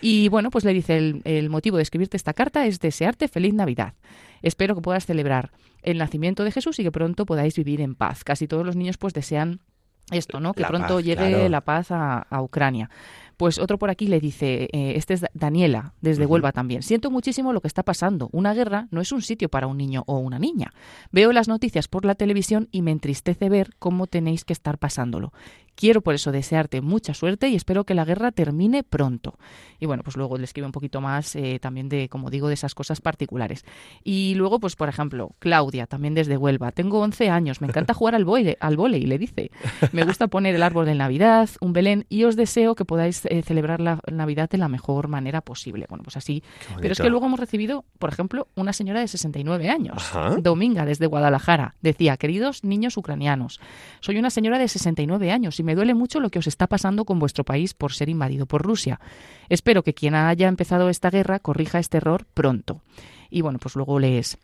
[0.00, 3.54] y bueno, pues le dice, el, el motivo de escribirte esta carta es desearte feliz
[3.54, 3.94] Navidad.
[4.42, 5.50] Espero que puedas celebrar
[5.82, 8.22] el nacimiento de Jesús y que pronto podáis vivir en paz.
[8.22, 9.60] Casi todos los niños pues desean
[10.10, 10.54] esto, ¿no?
[10.54, 12.90] Que pronto llegue la paz a, Ucrania.
[13.36, 16.82] Pues otro por aquí le dice, eh, este es Daniela, desde Huelva también.
[16.82, 18.28] Siento muchísimo lo que está pasando.
[18.32, 20.72] Una guerra no es un sitio para un niño o una niña.
[21.12, 25.32] Veo las noticias por la televisión y me entristece ver cómo tenéis que estar pasándolo.
[25.78, 29.38] Quiero por eso desearte mucha suerte y espero que la guerra termine pronto.
[29.78, 32.54] Y bueno, pues luego le escribe un poquito más eh, también de, como digo, de
[32.54, 33.64] esas cosas particulares.
[34.02, 36.72] Y luego, pues por ejemplo, Claudia, también desde Huelva.
[36.72, 39.52] Tengo 11 años, me encanta jugar al vole, al y le dice.
[39.92, 43.42] Me gusta poner el árbol de Navidad, un Belén y os deseo que podáis eh,
[43.42, 45.86] celebrar la Navidad de la mejor manera posible.
[45.88, 46.42] Bueno, pues así.
[46.80, 50.10] Pero es que luego hemos recibido, por ejemplo, una señora de 69 años,
[50.42, 51.76] Dominga, desde Guadalajara.
[51.82, 53.60] Decía, queridos niños ucranianos,
[54.00, 57.04] soy una señora de 69 años y me duele mucho lo que os está pasando
[57.04, 59.00] con vuestro país por ser invadido por Rusia.
[59.50, 62.80] Espero que quien haya empezado esta guerra corrija este error pronto.
[63.28, 64.38] Y bueno, pues luego les,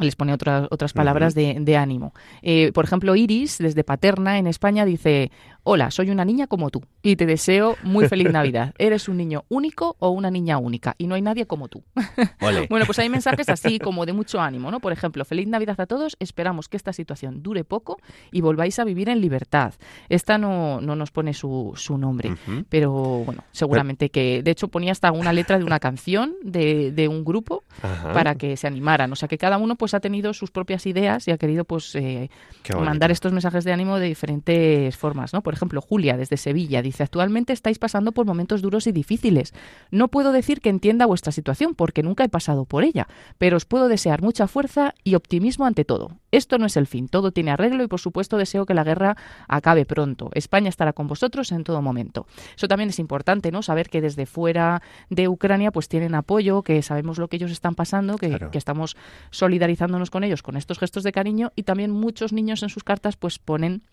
[0.00, 2.12] les pone otras otras palabras de, de, ánimo.
[2.42, 5.30] Eh, por ejemplo, Iris, desde Paterna, en España, dice,
[5.66, 8.74] hola, soy una niña como tú y te deseo muy feliz Navidad.
[8.78, 10.94] ¿Eres un niño único o una niña única?
[10.98, 11.82] Y no hay nadie como tú.
[12.68, 14.80] bueno, pues hay mensajes así como de mucho ánimo, ¿no?
[14.80, 17.98] Por ejemplo, feliz Navidad a todos, esperamos que esta situación dure poco
[18.30, 19.74] y volváis a vivir en libertad.
[20.08, 22.36] Esta no, no nos pone su, su nombre,
[22.68, 27.08] pero bueno, seguramente que, de hecho, ponía hasta una letra de una canción de, de
[27.08, 27.64] un grupo
[28.12, 29.10] para que se animaran.
[29.12, 31.94] O sea, que cada uno pues ha tenido sus propias ideas y ha querido pues
[31.94, 32.30] eh,
[32.74, 35.42] mandar estos mensajes de ánimo de diferentes formas, ¿no?
[35.42, 39.54] Por por ejemplo, Julia desde Sevilla dice, actualmente estáis pasando por momentos duros y difíciles.
[39.92, 43.06] No puedo decir que entienda vuestra situación porque nunca he pasado por ella,
[43.38, 46.18] pero os puedo desear mucha fuerza y optimismo ante todo.
[46.32, 49.16] Esto no es el fin, todo tiene arreglo y por supuesto deseo que la guerra
[49.46, 50.30] acabe pronto.
[50.34, 52.26] España estará con vosotros en todo momento.
[52.56, 53.62] Eso también es importante, ¿no?
[53.62, 57.76] Saber que desde fuera de Ucrania pues tienen apoyo, que sabemos lo que ellos están
[57.76, 58.96] pasando, que, que estamos
[59.30, 63.14] solidarizándonos con ellos con estos gestos de cariño y también muchos niños en sus cartas
[63.14, 63.84] pues ponen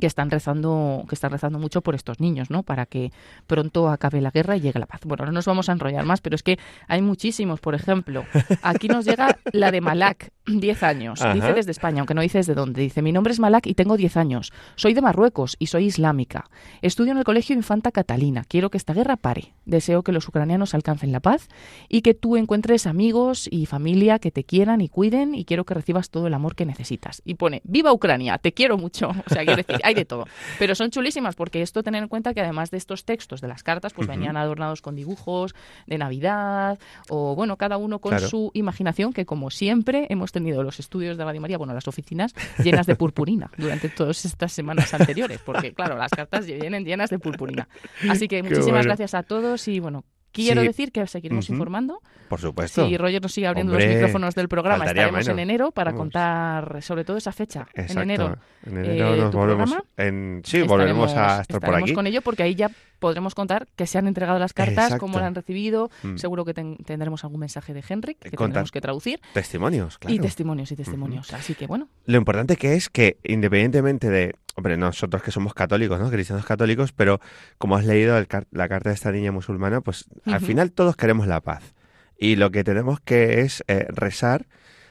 [0.00, 2.62] que están rezando que están rezando mucho por estos niños, ¿no?
[2.62, 3.12] Para que
[3.46, 5.00] pronto acabe la guerra y llegue la paz.
[5.04, 8.24] Bueno, no nos vamos a enrollar más, pero es que hay muchísimos, por ejemplo.
[8.62, 11.20] Aquí nos llega la de Malak, 10 años.
[11.32, 12.82] Dice desde España, aunque no dice desde dónde.
[12.82, 14.52] Dice, mi nombre es Malak y tengo 10 años.
[14.76, 16.50] Soy de Marruecos y soy islámica.
[16.82, 18.44] Estudio en el Colegio Infanta Catalina.
[18.46, 19.54] Quiero que esta guerra pare.
[19.64, 21.48] Deseo que los ucranianos alcancen la paz
[21.88, 25.72] y que tú encuentres amigos y familia que te quieran y cuiden y quiero que
[25.72, 27.22] recibas todo el amor que necesitas.
[27.24, 29.08] Y pone, viva Ucrania, te quiero mucho.
[29.08, 30.26] O sea, quiero decir, hay de todo.
[30.58, 33.62] Pero son chulísimas porque esto tener en cuenta que además de estos textos de las
[33.62, 35.54] cartas, pues venían adornados con dibujos
[35.86, 36.78] de Navidad
[37.08, 41.24] o bueno, cada uno con su imaginación que como siempre hemos tenido los estudios de
[41.24, 45.96] Radio María, bueno, las oficinas llenas de purpurina durante todas estas semanas anteriores, porque claro,
[45.96, 47.68] las cartas vienen llenas de purpurina.
[48.10, 52.00] Así que muchísimas gracias a todos y bueno, Quiero decir que seguiremos informando.
[52.28, 52.86] Por supuesto.
[52.86, 57.04] Si Roger nos sigue abriendo los micrófonos del programa, estaremos en enero para contar sobre
[57.04, 57.66] todo esa fecha.
[57.74, 58.36] En enero.
[58.66, 59.74] En enero eh, nos volvemos.
[59.96, 60.42] En...
[60.44, 61.92] Sí, volveremos a estar por aquí.
[61.92, 65.26] con ello porque ahí ya podremos contar que se han entregado las cartas, cómo las
[65.26, 65.90] han recibido.
[66.02, 66.16] Mm.
[66.16, 69.20] Seguro que tendremos algún mensaje de Henrik que tendremos que traducir.
[69.32, 70.14] Testimonios, claro.
[70.14, 71.32] Y testimonios y testimonios.
[71.32, 71.88] Así que bueno.
[72.06, 76.10] Lo importante que es que independientemente de Hombre, nosotros que somos católicos, ¿no?
[76.10, 77.20] Cristianos católicos, pero
[77.58, 81.40] como has leído la carta de esta niña musulmana, pues al final todos queremos la
[81.40, 81.74] paz.
[82.16, 84.46] Y lo que tenemos que es eh, rezar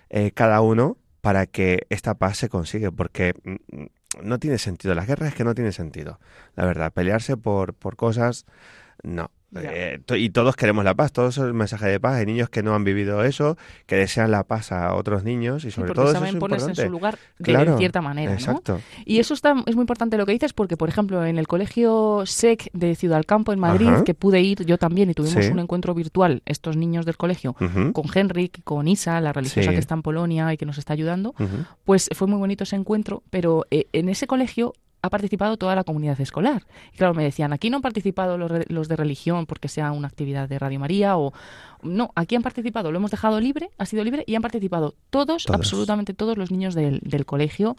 [0.10, 3.86] eh, cada uno para que esta paz se consiga, porque mm,
[4.22, 4.94] no tiene sentido.
[4.96, 6.20] Las guerras es que no tiene sentido.
[6.56, 8.46] La verdad, pelearse por, por cosas,
[9.02, 9.32] no.
[9.56, 12.16] Eh, y todos queremos la paz, todos son el mensaje de paz.
[12.16, 15.72] Hay niños que no han vivido eso, que desean la paz a otros niños y
[15.72, 18.34] sobre todo saben ponerse en su lugar de, cierta manera.
[18.34, 18.82] Exacto.
[19.06, 22.24] Y eso está, es muy importante lo que dices porque, por ejemplo, en el colegio
[22.26, 25.60] SEC de Ciudad del Campo en Madrid, que pude ir yo también y tuvimos un
[25.60, 30.02] encuentro virtual, estos niños del colegio, con Henrik, con Isa, la religiosa que está en
[30.02, 31.34] Polonia y que nos está ayudando,
[31.86, 35.84] pues fue muy bonito ese encuentro, pero eh, en ese colegio ha participado toda la
[35.84, 36.66] comunidad escolar.
[36.94, 40.08] Y claro, me decían, aquí no han participado los, los, de religión porque sea una
[40.08, 41.34] actividad de Radio María o,
[41.84, 45.50] no, aquí han participado, lo hemos dejado libre, ha sido libre y han participado todos,
[45.50, 47.76] absolutamente todos los niños del, colegio,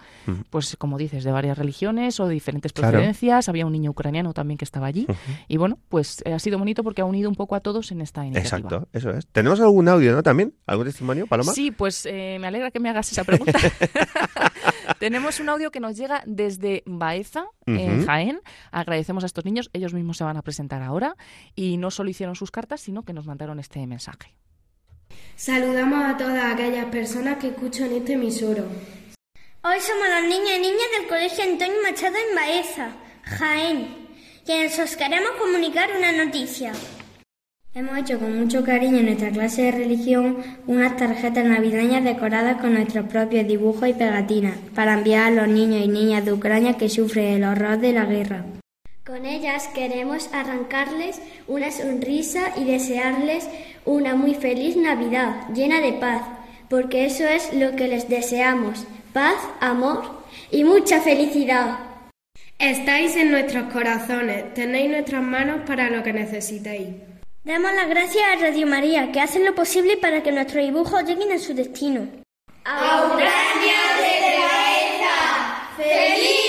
[0.50, 3.48] pues como dices, de varias religiones o de diferentes procedencias.
[3.48, 5.06] Había un niño ucraniano también que estaba allí.
[5.48, 8.00] Y bueno, pues eh, ha sido bonito porque ha unido un poco a todos en
[8.00, 8.58] esta iniciativa.
[8.58, 9.26] Exacto, eso es.
[9.28, 10.22] ¿Tenemos algún audio, no?
[10.22, 11.52] También, algún testimonio, Paloma.
[11.52, 13.58] Sí, pues eh, me alegra que me hagas esa pregunta.
[14.98, 16.82] Tenemos un audio que nos llega desde
[17.14, 18.40] Baeza, en Jaén.
[18.72, 21.16] Agradecemos a estos niños, ellos mismos se van a presentar ahora
[21.54, 24.34] y no solo hicieron sus cartas, sino que nos mandaron este mensaje.
[25.36, 28.64] Saludamos a todas aquellas personas que escuchan este emisoro.
[29.62, 32.88] Hoy somos los niños y niñas del Colegio Antonio Machado en Baeza,
[33.22, 34.08] Jaén,
[34.44, 36.72] quienes os queremos comunicar una noticia.
[37.76, 40.36] Hemos hecho con mucho cariño en nuestra clase de religión
[40.68, 45.84] unas tarjetas navideñas decoradas con nuestros propios dibujos y pegatinas para enviar a los niños
[45.84, 48.44] y niñas de Ucrania que sufren el horror de la guerra.
[49.04, 53.48] Con ellas queremos arrancarles una sonrisa y desearles
[53.84, 56.22] una muy feliz Navidad llena de paz,
[56.70, 61.80] porque eso es lo que les deseamos, paz, amor y mucha felicidad.
[62.60, 67.13] Estáis en nuestros corazones, tenéis nuestras manos para lo que necesitéis.
[67.44, 71.30] Damos las gracias a Radio María, que hacen lo posible para que nuestros dibujos lleguen
[71.30, 72.08] a su destino.
[72.64, 75.68] ¡A Ucrania desde Baeza!
[75.76, 76.43] ¡Feliz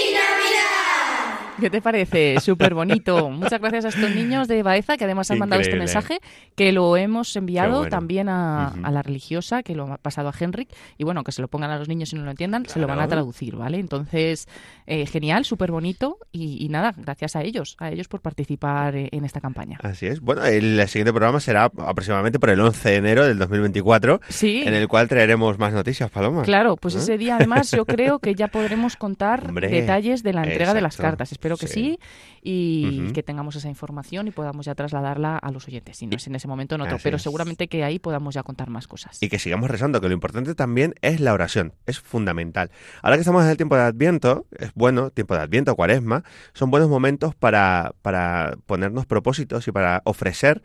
[1.59, 2.39] ¿Qué te parece?
[2.41, 3.29] Súper bonito.
[3.29, 6.19] Muchas gracias a estos niños de Baeza que además han mandado este mensaje,
[6.55, 10.69] que lo hemos enviado también a, la religiosa, que lo ha pasado a Henrik.
[10.97, 12.87] Y bueno, que se lo pongan a los niños y no lo entiendan, se lo
[12.87, 13.79] van a traducir, ¿vale?
[13.79, 14.47] Entonces,
[14.85, 16.17] eh, genial, súper bonito.
[16.31, 19.79] Y, nada, gracias a ellos, a ellos por participar eh, en esta campaña.
[19.81, 20.19] Así es.
[20.19, 24.63] Bueno, el siguiente programa será aproximadamente por el 11 de enero del 2024, sí.
[24.65, 26.43] en el cual traeremos más noticias, Paloma.
[26.43, 26.99] Claro, pues ¿Eh?
[26.99, 30.97] ese día además yo creo que ya podremos contar detalles de la entrega de las
[30.97, 31.99] cartas espero que sí,
[32.41, 35.97] y que tengamos esa información y podamos ya trasladarla a los oyentes.
[35.97, 38.69] Si no es en ese momento, en otro, pero seguramente que ahí podamos ya contar
[38.69, 39.21] más cosas.
[39.21, 42.71] Y que sigamos rezando, que lo importante también es la oración, es fundamental.
[43.01, 46.71] Ahora que estamos en el tiempo de Adviento, es bueno, tiempo de Adviento, Cuaresma, son
[46.71, 50.63] buenos momentos para, para ponernos propósitos y para ofrecer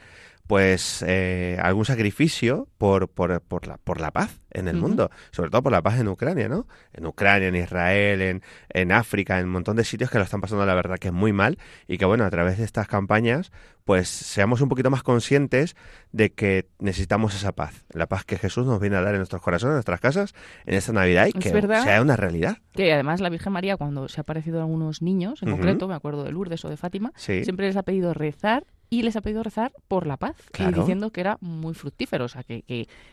[0.51, 5.49] pues eh, algún sacrificio por, por, por, la, por la paz en el mundo, sobre
[5.49, 6.67] todo por la paz en Ucrania, ¿no?
[6.93, 10.41] En Ucrania, en Israel, en, en África, en un montón de sitios que lo están
[10.41, 13.53] pasando la verdad que es muy mal y que bueno, a través de estas campañas
[13.85, 15.77] pues seamos un poquito más conscientes
[16.11, 19.43] de que necesitamos esa paz, la paz que Jesús nos viene a dar en nuestros
[19.43, 20.35] corazones, en nuestras casas,
[20.67, 22.59] en esta Navidad y que sea una realidad.
[22.73, 25.95] Que además la Virgen María cuando se ha aparecido a algunos niños, en concreto, me
[25.95, 29.44] acuerdo de Lourdes o de Fátima, siempre les ha pedido rezar y les ha pedido
[29.44, 32.64] rezar por la paz, y diciendo que era muy fructífero, o sea, que,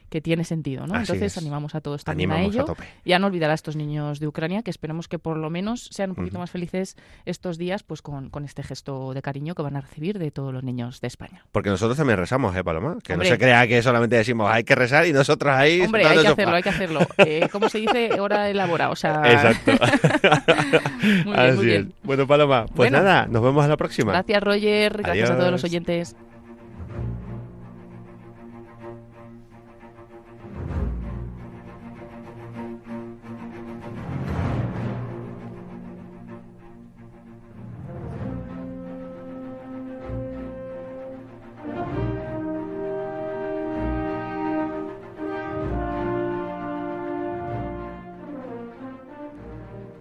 [0.09, 0.99] que, tiene sentido, ¿no?
[0.99, 2.65] Entonces animamos a todos también a ello.
[3.05, 5.87] y a no olvidar a estos niños de Ucrania, que esperemos que por lo menos
[5.91, 9.61] sean un poquito más felices estos días, pues con, con, este gesto de cariño que
[9.61, 11.45] van a recibir de todos los niños de España.
[11.51, 12.97] Porque nosotros también rezamos, ¿eh, Paloma?
[13.03, 15.81] Que no se crea que solamente decimos hay que rezar y nosotros ahí...
[15.81, 16.99] Hombre, hay que hacerlo, hay que hacerlo.
[17.17, 18.19] Eh, ¿Cómo se dice?
[18.19, 19.21] Hora elabora, o sea...
[19.25, 19.71] Exacto.
[21.25, 21.93] muy bien, muy bien.
[22.03, 24.11] Bueno, Paloma, pues nada, nos vemos a la próxima.
[24.11, 24.97] Gracias, Roger.
[24.97, 26.15] Gracias a todos los oyentes.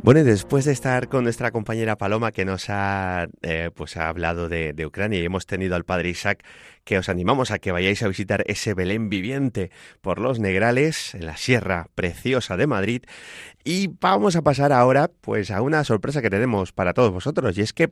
[0.07, 4.09] Bueno, y después de estar con nuestra compañera Paloma que nos ha, eh, pues ha
[4.09, 6.45] hablado de, Ucrania y hemos tenido al padre Isaac
[6.85, 11.27] que os animamos a que vayáis a visitar ese Belén viviente por los Negrales en
[11.27, 13.03] la Sierra Preciosa de Madrid
[13.65, 17.63] y vamos a pasar ahora pues a una sorpresa que tenemos para todos vosotros y
[17.63, 17.91] es que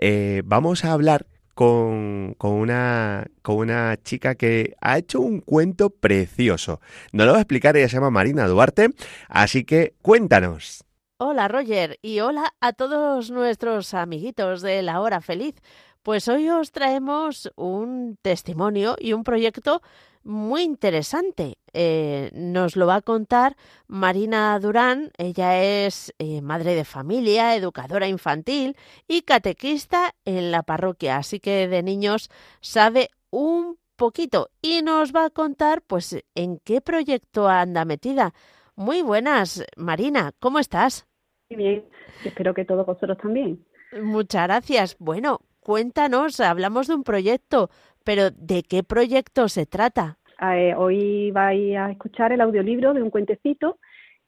[0.00, 5.90] eh, vamos a hablar con, con, una, con una chica que ha hecho un cuento
[5.90, 6.80] precioso.
[7.12, 8.88] Nos lo va a explicar, ella se llama Marina Duarte,
[9.28, 10.86] así que cuéntanos.
[11.22, 15.54] Hola Roger y hola a todos nuestros amiguitos de la hora feliz.
[16.02, 19.82] Pues hoy os traemos un testimonio y un proyecto
[20.24, 21.58] muy interesante.
[21.74, 25.10] Eh, nos lo va a contar Marina Durán.
[25.18, 28.74] Ella es eh, madre de familia, educadora infantil
[29.06, 31.18] y catequista en la parroquia.
[31.18, 32.30] Así que de niños
[32.62, 38.32] sabe un poquito y nos va a contar pues en qué proyecto anda metida.
[38.74, 41.09] Muy buenas, Marina, ¿cómo estás?
[41.56, 41.84] Bien.
[42.24, 43.58] Espero que todos vosotros también.
[44.02, 44.96] Muchas gracias.
[44.98, 47.70] Bueno, cuéntanos, hablamos de un proyecto,
[48.04, 50.18] pero ¿de qué proyecto se trata?
[50.40, 53.78] Eh, hoy vais a escuchar el audiolibro de un cuentecito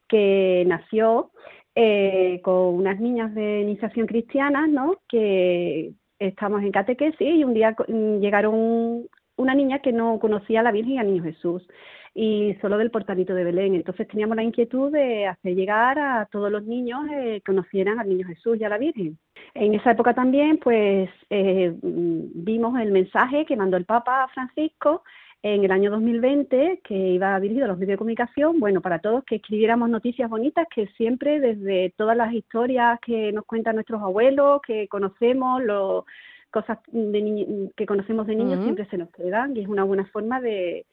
[0.08, 1.30] que nació
[1.74, 4.96] eh, con unas niñas de iniciación cristiana, ¿no?
[5.08, 9.06] Que estamos en catequesis y un día llegaron
[9.36, 11.66] una niña que no conocía a la Virgen y al Niño Jesús
[12.14, 13.74] y solo del portalito de Belén.
[13.74, 18.08] Entonces teníamos la inquietud de hacer llegar a todos los niños eh, que conocieran al
[18.08, 19.18] Niño Jesús y a la Virgen.
[19.54, 25.02] En esa época también, pues, eh, vimos el mensaje que mandó el Papa Francisco
[25.42, 29.24] en el año 2020, que iba dirigido a los medios de comunicación, bueno, para todos
[29.24, 34.60] que escribiéramos noticias bonitas que siempre desde todas las historias que nos cuentan nuestros abuelos,
[34.64, 36.04] que conocemos, los
[36.52, 40.40] cosas de que conocemos de niños siempre se nos quedan y es una buena forma
[40.40, 40.86] de,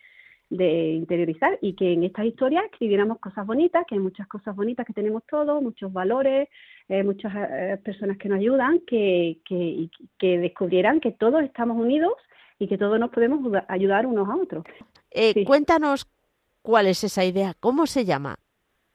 [0.50, 4.86] de interiorizar y que en estas historias escribiéramos cosas bonitas, que hay muchas cosas bonitas
[4.86, 6.50] que tenemos todos, muchos valores,
[6.88, 12.14] eh, muchas eh, personas que nos ayudan, que, que, que descubrieran que todos estamos unidos
[12.58, 14.66] y que todos nos podemos ayudar unos a otros.
[15.12, 16.08] Eh, Cuéntanos
[16.62, 18.36] cuál es esa idea, cómo se llama.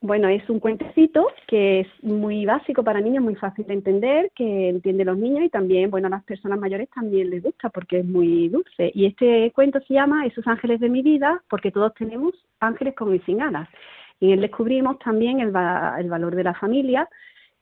[0.04, 4.68] Bueno, es un cuentecito que es muy básico para niños, muy fácil de entender, que
[4.68, 8.04] entienden los niños y también, bueno, a las personas mayores también les gusta porque es
[8.04, 8.92] muy dulce.
[8.92, 13.14] Y este cuento se llama Esos ángeles de mi vida, porque todos tenemos ángeles con
[13.14, 13.66] y sin alas.
[14.20, 17.08] Y en él descubrimos también el, el valor de la familia,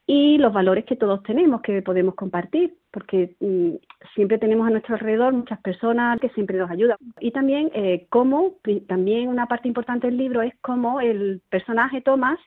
[0.07, 3.75] y los valores que todos tenemos, que podemos compartir, porque mm,
[4.15, 6.99] siempre tenemos a nuestro alrededor muchas personas que siempre nos ayudan.
[7.21, 8.57] Y también eh, cómo,
[8.89, 12.39] también una parte importante del libro es cómo el personaje Tomás,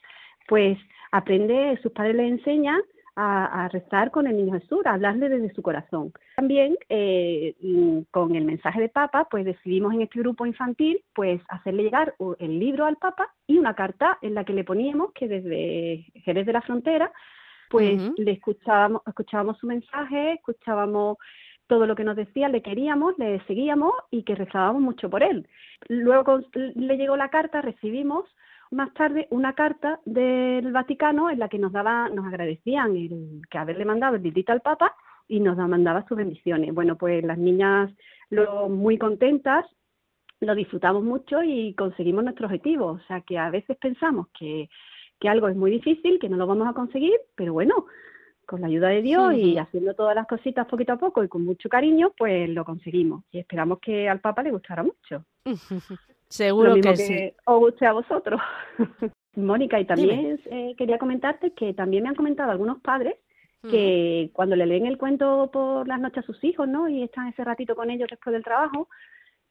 [0.47, 0.77] pues
[1.11, 2.81] aprende, sus padres le enseñan
[3.17, 6.11] a, rezar con el niño Jesús, a hablarle desde su corazón.
[6.35, 11.41] También eh, mm, con el mensaje de Papa, pues decidimos en este grupo infantil, pues
[11.47, 15.29] hacerle llegar el libro al Papa y una carta en la que le poníamos que
[15.29, 17.11] desde Jerez de la Frontera
[17.69, 21.17] pues le escuchábamos, escuchábamos su mensaje, escuchábamos
[21.67, 25.47] todo lo que nos decía, le queríamos, le seguíamos y que rezábamos mucho por él.
[25.88, 28.25] Luego le llegó la carta, recibimos
[28.71, 33.58] más tarde una carta del Vaticano en la que nos daba, nos agradecían el que
[33.58, 34.95] haberle mandado el librito al Papa
[35.28, 36.73] y nos mandaba sus bendiciones.
[36.73, 37.91] Bueno, pues las niñas
[38.30, 39.65] lo, muy contentas,
[40.39, 42.88] lo disfrutamos mucho y conseguimos nuestro objetivo.
[42.88, 44.69] O sea que a veces pensamos que
[45.19, 47.86] que algo es muy difícil, que no lo vamos a conseguir, pero bueno,
[48.45, 51.43] con la ayuda de Dios y haciendo todas las cositas poquito a poco y con
[51.43, 53.24] mucho cariño, pues lo conseguimos.
[53.32, 55.26] Y esperamos que al Papa le gustara mucho.
[56.30, 57.34] Seguro que, sí.
[57.45, 58.41] Os guste a vosotros.
[59.36, 63.16] Mónica, y también eh, quería comentarte que también me han comentado algunos padres
[63.70, 66.88] que cuando le leen el cuento por las noches a sus hijos, ¿no?
[66.88, 68.89] Y están ese ratito con ellos después del trabajo,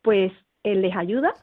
[0.02, 1.34] pues él les ayuda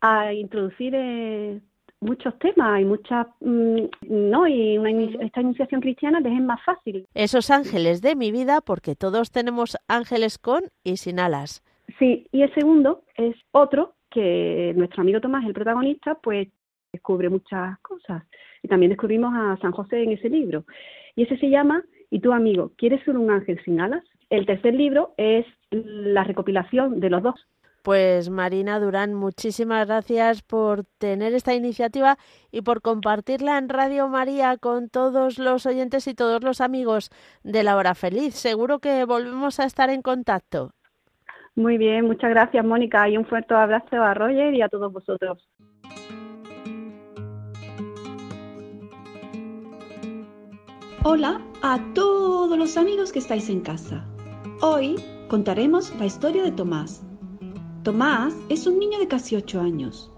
[0.00, 1.60] a introducir eh,
[2.02, 4.46] muchos temas y muchas, mm, ¿no?
[4.46, 4.78] Y
[5.20, 7.06] esta iniciación cristiana les es más fácil.
[7.14, 11.62] Esos ángeles de mi vida, porque todos tenemos ángeles con y sin alas.
[11.98, 16.48] Sí, y el segundo es otro que nuestro amigo Tomás, el protagonista, pues
[16.92, 18.24] descubre muchas cosas.
[18.62, 20.64] Y también descubrimos a San José en ese libro.
[21.16, 24.04] Y ese se llama ¿Y tu amigo, quieres ser un ángel sin alas?
[24.28, 27.46] El tercer libro es la recopilación de los dos.
[27.82, 32.16] Pues Marina Durán, muchísimas gracias por tener esta iniciativa
[32.52, 37.10] y por compartirla en Radio María con todos los oyentes y todos los amigos
[37.42, 38.36] de la hora feliz.
[38.36, 40.70] Seguro que volvemos a estar en contacto.
[41.56, 45.48] Muy bien, muchas gracias Mónica y un fuerte abrazo a Roger y a todos vosotros.
[51.02, 54.06] Hola a todos los amigos que estáis en casa.
[54.60, 54.94] Hoy
[55.28, 57.04] contaremos la historia de Tomás
[57.82, 60.08] Tomás es un niño de casi 8 años.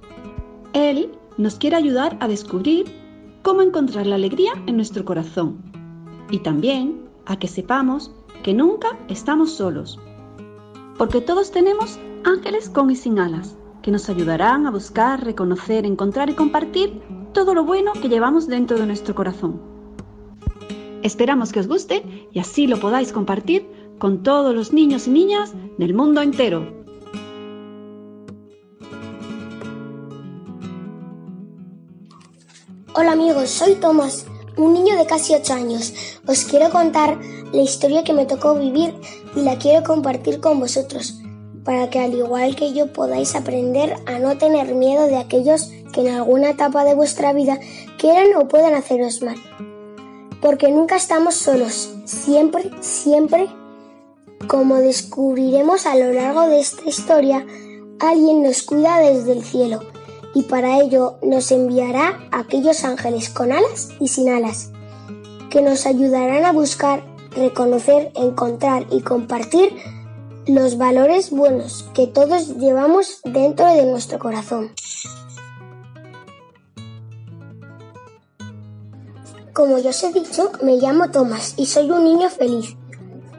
[0.75, 2.85] Él nos quiere ayudar a descubrir
[3.41, 5.63] cómo encontrar la alegría en nuestro corazón
[6.31, 8.11] y también a que sepamos
[8.43, 9.99] que nunca estamos solos.
[10.99, 16.29] Porque todos tenemos ángeles con y sin alas que nos ayudarán a buscar, reconocer, encontrar
[16.29, 17.01] y compartir
[17.33, 19.59] todo lo bueno que llevamos dentro de nuestro corazón.
[21.03, 23.67] Esperamos que os guste y así lo podáis compartir
[23.99, 26.74] con todos los niños y niñas del mundo entero.
[32.97, 34.25] Hola amigos, soy Tomás,
[34.57, 35.93] un niño de casi 8 años.
[36.29, 37.19] Os quiero contar
[37.53, 38.95] la historia que me tocó vivir
[39.35, 41.21] y la quiero compartir con vosotros,
[41.65, 46.03] para que al igual que yo podáis aprender a no tener miedo de aquellos que
[46.03, 47.59] en alguna etapa de vuestra vida
[47.99, 49.43] quieran o puedan haceros mal.
[50.41, 53.49] Porque nunca estamos solos, siempre, siempre,
[54.47, 57.45] como descubriremos a lo largo de esta historia,
[57.99, 59.94] alguien nos cuida desde el cielo
[60.35, 64.71] y para ello nos enviará aquellos ángeles con alas y sin alas,
[65.49, 69.73] que nos ayudarán a buscar, reconocer, encontrar y compartir
[70.47, 74.73] los valores buenos que todos llevamos dentro de nuestro corazón.
[79.55, 82.77] Como ya os he dicho, me llamo Tomás y soy un niño feliz.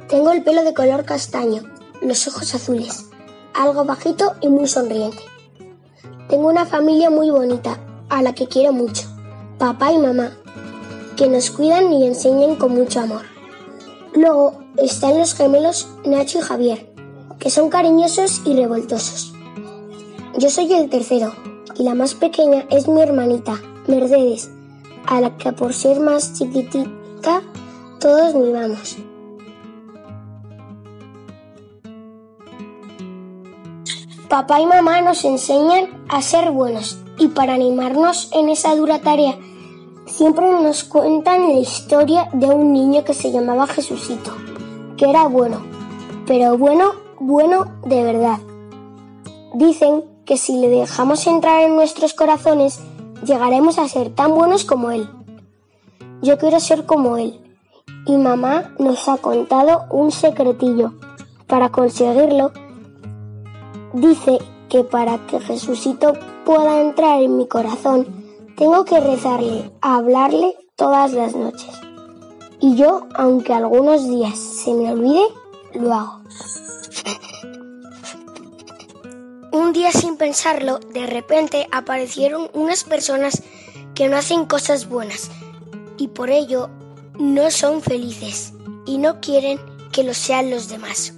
[0.08, 1.64] Tengo el pelo de color castaño,
[2.02, 3.06] los ojos azules,
[3.54, 5.35] algo bajito y muy sonriente.
[6.36, 7.80] Tengo una familia muy bonita,
[8.10, 9.04] a la que quiero mucho,
[9.58, 10.34] papá y mamá,
[11.16, 13.22] que nos cuidan y enseñan con mucho amor.
[14.14, 16.94] Luego están los gemelos Nacho y Javier,
[17.40, 19.34] que son cariñosos y revoltosos.
[20.38, 21.34] Yo soy el tercero
[21.76, 23.54] y la más pequeña es mi hermanita,
[23.88, 24.50] Mercedes,
[25.08, 27.44] a la que por ser más chiquitita
[28.02, 28.98] todos mimamos.
[34.36, 39.38] Papá y mamá nos enseñan a ser buenos y para animarnos en esa dura tarea
[40.08, 44.36] siempre nos cuentan la historia de un niño que se llamaba Jesucito,
[44.98, 45.64] que era bueno,
[46.28, 48.40] pero bueno, bueno de verdad.
[49.54, 52.82] Dicen que si le dejamos entrar en nuestros corazones,
[53.26, 55.10] llegaremos a ser tan buenos como Él.
[56.22, 57.40] Yo quiero ser como Él.
[58.06, 60.92] Y mamá nos ha contado un secretillo.
[61.48, 62.52] Para conseguirlo,
[63.96, 64.40] dice
[64.70, 66.14] que para que Jesucito
[66.46, 68.08] pueda entrar en mi corazón,
[68.58, 71.72] tengo que rezarle, hablarle todas las noches.
[72.60, 75.26] Y yo, aunque algunos días se me olvide,
[75.74, 76.22] lo hago.
[79.52, 83.44] Un día sin pensarlo, de repente aparecieron unas personas
[83.94, 85.32] que no hacen cosas buenas
[85.98, 86.70] y por ello
[87.18, 88.54] no son felices
[88.86, 89.60] y no quieren
[89.94, 91.14] que lo sean los demás.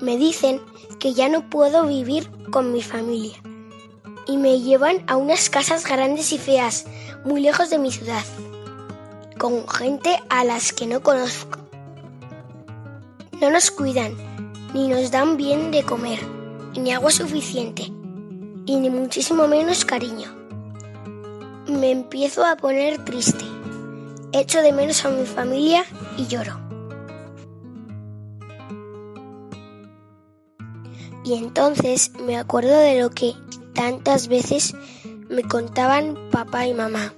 [0.00, 0.60] Me dicen
[1.00, 3.34] que ya no puedo vivir con mi familia
[4.26, 6.84] y me llevan a unas casas grandes y feas,
[7.24, 8.22] muy lejos de mi ciudad,
[9.38, 11.58] con gente a las que no conozco.
[13.40, 14.14] No nos cuidan,
[14.74, 16.20] ni nos dan bien de comer,
[16.76, 17.84] ni agua suficiente,
[18.66, 20.32] y ni muchísimo menos cariño.
[21.66, 23.44] Me empiezo a poner triste,
[24.32, 25.84] echo de menos a mi familia
[26.16, 26.59] y lloro.
[31.30, 33.36] Y entonces me acuerdo de lo que
[33.72, 34.74] tantas veces
[35.28, 37.14] me contaban papá y mamá.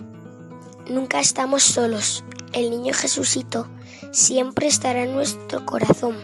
[0.86, 2.22] Nunca estamos solos.
[2.52, 3.68] El niño Jesucito
[4.10, 6.18] siempre estará en nuestro corazón.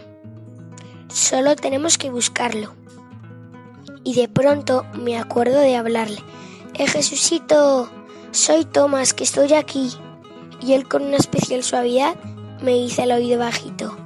[1.07, 2.75] Solo tenemos que buscarlo.
[4.03, 6.19] Y de pronto me acuerdo de hablarle.
[6.75, 7.89] Eh, Jesucito,
[8.29, 9.89] soy Tomás, que estoy aquí.
[10.61, 12.15] Y él con una especial suavidad
[12.61, 13.97] me dice al oído bajito.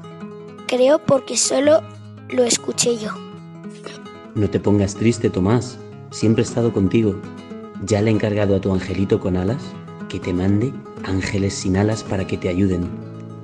[0.67, 1.81] Creo porque solo
[2.29, 3.32] lo escuché yo.
[4.35, 5.77] No te pongas triste, Tomás.
[6.09, 7.21] Siempre he estado contigo.
[7.85, 9.61] ¿Ya le he encargado a tu angelito con alas
[10.09, 10.73] que te mande
[11.03, 12.89] ángeles sin alas para que te ayuden?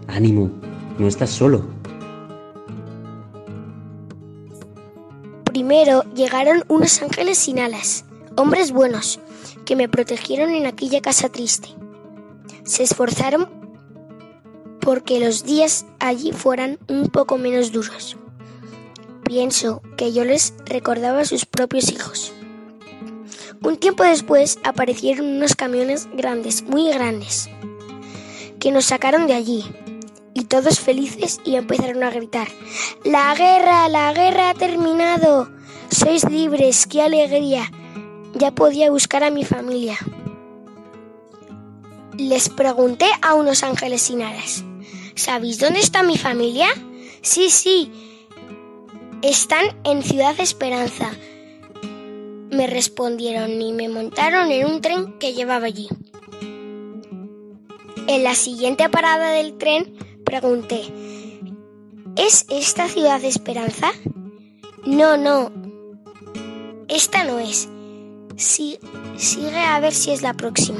[0.08, 0.50] Ánimo,
[0.98, 1.68] no estás solo.
[5.44, 9.20] Primero llegaron unos ángeles sin alas, hombres buenos,
[9.66, 11.70] que me protegieron en aquella casa triste.
[12.64, 13.48] Se esforzaron
[14.80, 18.18] porque los días allí fueran un poco menos duros.
[19.30, 22.34] Pienso que yo les recordaba a sus propios hijos.
[23.62, 27.48] Un tiempo después aparecieron unos camiones grandes, muy grandes,
[28.60, 29.66] que nos sacaron de allí.
[30.34, 32.48] Y todos felices y empezaron a gritar,
[33.04, 33.88] ¡La guerra!
[33.88, 35.52] ¡La guerra ha terminado!
[35.92, 36.88] ¡Sois libres!
[36.88, 37.72] ¡Qué alegría!
[38.34, 40.00] Ya podía buscar a mi familia.
[42.18, 44.64] Les pregunté a unos ángeles sin alas,
[45.14, 46.68] ¿sabéis dónde está mi familia?
[47.22, 48.09] Sí, sí,
[49.22, 51.12] están en Ciudad Esperanza,
[52.52, 55.88] me respondieron y me montaron en un tren que llevaba allí.
[58.08, 59.94] En la siguiente parada del tren
[60.24, 60.82] pregunté,
[62.16, 63.92] ¿es esta ciudad Esperanza?
[64.86, 65.52] No, no,
[66.88, 67.70] esta no es.
[68.36, 70.80] sigue a ver si es la próxima.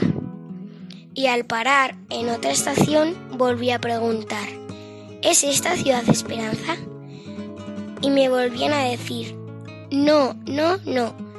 [1.14, 4.48] Y al parar en otra estación volví a preguntar,
[5.22, 6.78] ¿es esta ciudad Esperanza?
[8.02, 9.36] Y me volvían a decir,
[9.92, 11.30] no, no, no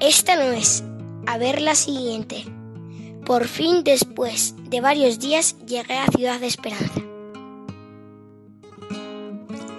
[0.00, 0.84] esta no es.
[1.26, 2.44] A ver la siguiente.
[3.24, 7.00] Por fin, después de varios días, llegué a Ciudad de Esperanza.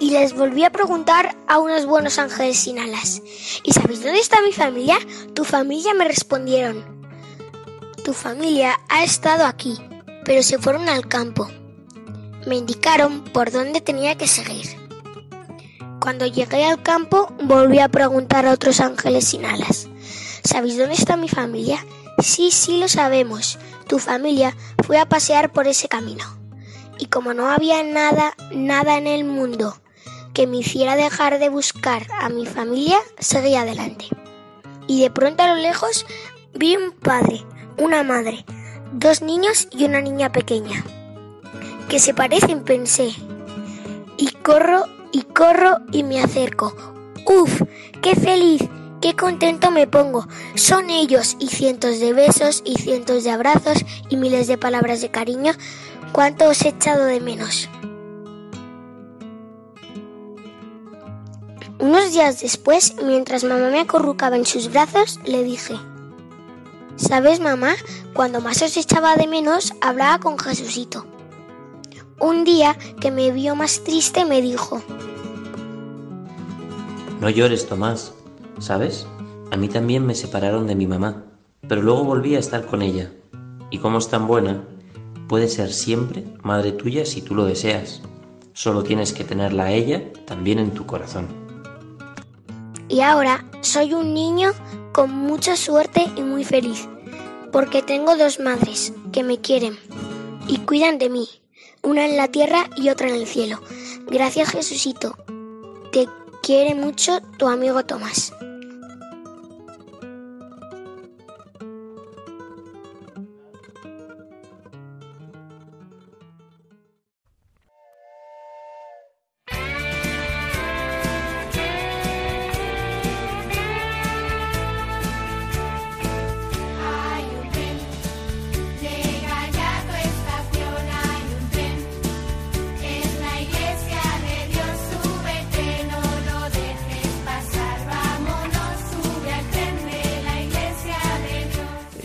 [0.00, 3.22] Y les volví a preguntar a unos buenos ángeles sin alas.
[3.62, 4.98] ¿Y sabéis dónde está mi familia?
[5.34, 7.06] Tu familia me respondieron.
[8.04, 9.78] Tu familia ha estado aquí,
[10.24, 11.48] pero se fueron al campo.
[12.46, 14.85] Me indicaron por dónde tenía que seguir.
[16.06, 19.88] Cuando llegué al campo, volví a preguntar a otros ángeles sin alas.
[20.44, 21.84] ¿Sabéis dónde está mi familia?
[22.22, 23.58] Sí, sí lo sabemos.
[23.88, 24.54] Tu familia
[24.86, 26.24] fue a pasear por ese camino.
[27.00, 29.80] Y como no había nada, nada en el mundo
[30.32, 34.04] que me hiciera dejar de buscar a mi familia, seguí adelante.
[34.86, 36.06] Y de pronto a lo lejos
[36.54, 37.44] vi un padre,
[37.78, 38.44] una madre,
[38.92, 40.84] dos niños y una niña pequeña.
[41.88, 43.12] Que se parecen, pensé.
[44.18, 46.74] Y corro y corro y me acerco.
[47.26, 47.62] ¡Uf!
[48.02, 48.62] ¡Qué feliz!
[49.00, 50.26] Qué contento me pongo.
[50.54, 55.10] Son ellos y cientos de besos y cientos de abrazos y miles de palabras de
[55.10, 55.52] cariño.
[56.12, 57.68] ¿Cuánto os he echado de menos?
[61.78, 65.74] Unos días después, mientras mamá me acurrucaba en sus brazos, le dije,
[66.96, 67.74] ¿Sabes, mamá?
[68.14, 71.06] Cuando más os echaba de menos, hablaba con Jesucito.
[72.18, 74.82] Un día que me vio más triste me dijo,
[77.20, 78.14] No llores, Tomás.
[78.58, 79.06] ¿Sabes?
[79.50, 81.24] A mí también me separaron de mi mamá,
[81.68, 83.12] pero luego volví a estar con ella.
[83.70, 84.64] Y como es tan buena,
[85.28, 88.00] puede ser siempre madre tuya si tú lo deseas.
[88.54, 91.26] Solo tienes que tenerla a ella también en tu corazón.
[92.88, 94.52] Y ahora soy un niño
[94.92, 96.88] con mucha suerte y muy feliz,
[97.52, 99.76] porque tengo dos madres que me quieren
[100.48, 101.28] y cuidan de mí,
[101.86, 103.60] una en la tierra y otra en el cielo.
[104.06, 105.16] Gracias Jesucito.
[105.92, 106.08] Te
[106.42, 108.32] quiere mucho tu amigo Tomás.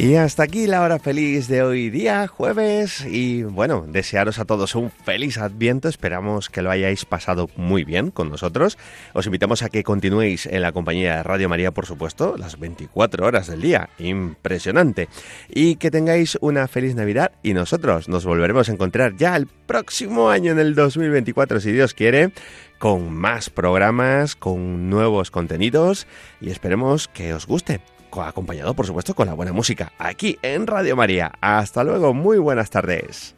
[0.01, 3.05] Y hasta aquí la hora feliz de hoy día, jueves.
[3.05, 5.87] Y bueno, desearos a todos un feliz adviento.
[5.87, 8.79] Esperamos que lo hayáis pasado muy bien con nosotros.
[9.13, 13.27] Os invitamos a que continuéis en la compañía de Radio María, por supuesto, las 24
[13.27, 13.89] horas del día.
[13.99, 15.07] Impresionante.
[15.49, 17.33] Y que tengáis una feliz Navidad.
[17.43, 21.93] Y nosotros nos volveremos a encontrar ya el próximo año, en el 2024, si Dios
[21.93, 22.31] quiere
[22.79, 26.07] con más programas, con nuevos contenidos
[26.41, 27.81] y esperemos que os guste
[28.20, 31.32] acompañado por supuesto con la buena música, aquí en Radio María.
[31.39, 33.36] Hasta luego, muy buenas tardes.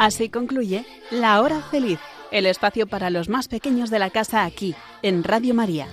[0.00, 1.98] Así concluye La Hora Feliz,
[2.30, 5.88] el espacio para los más pequeños de la casa aquí, en Radio María.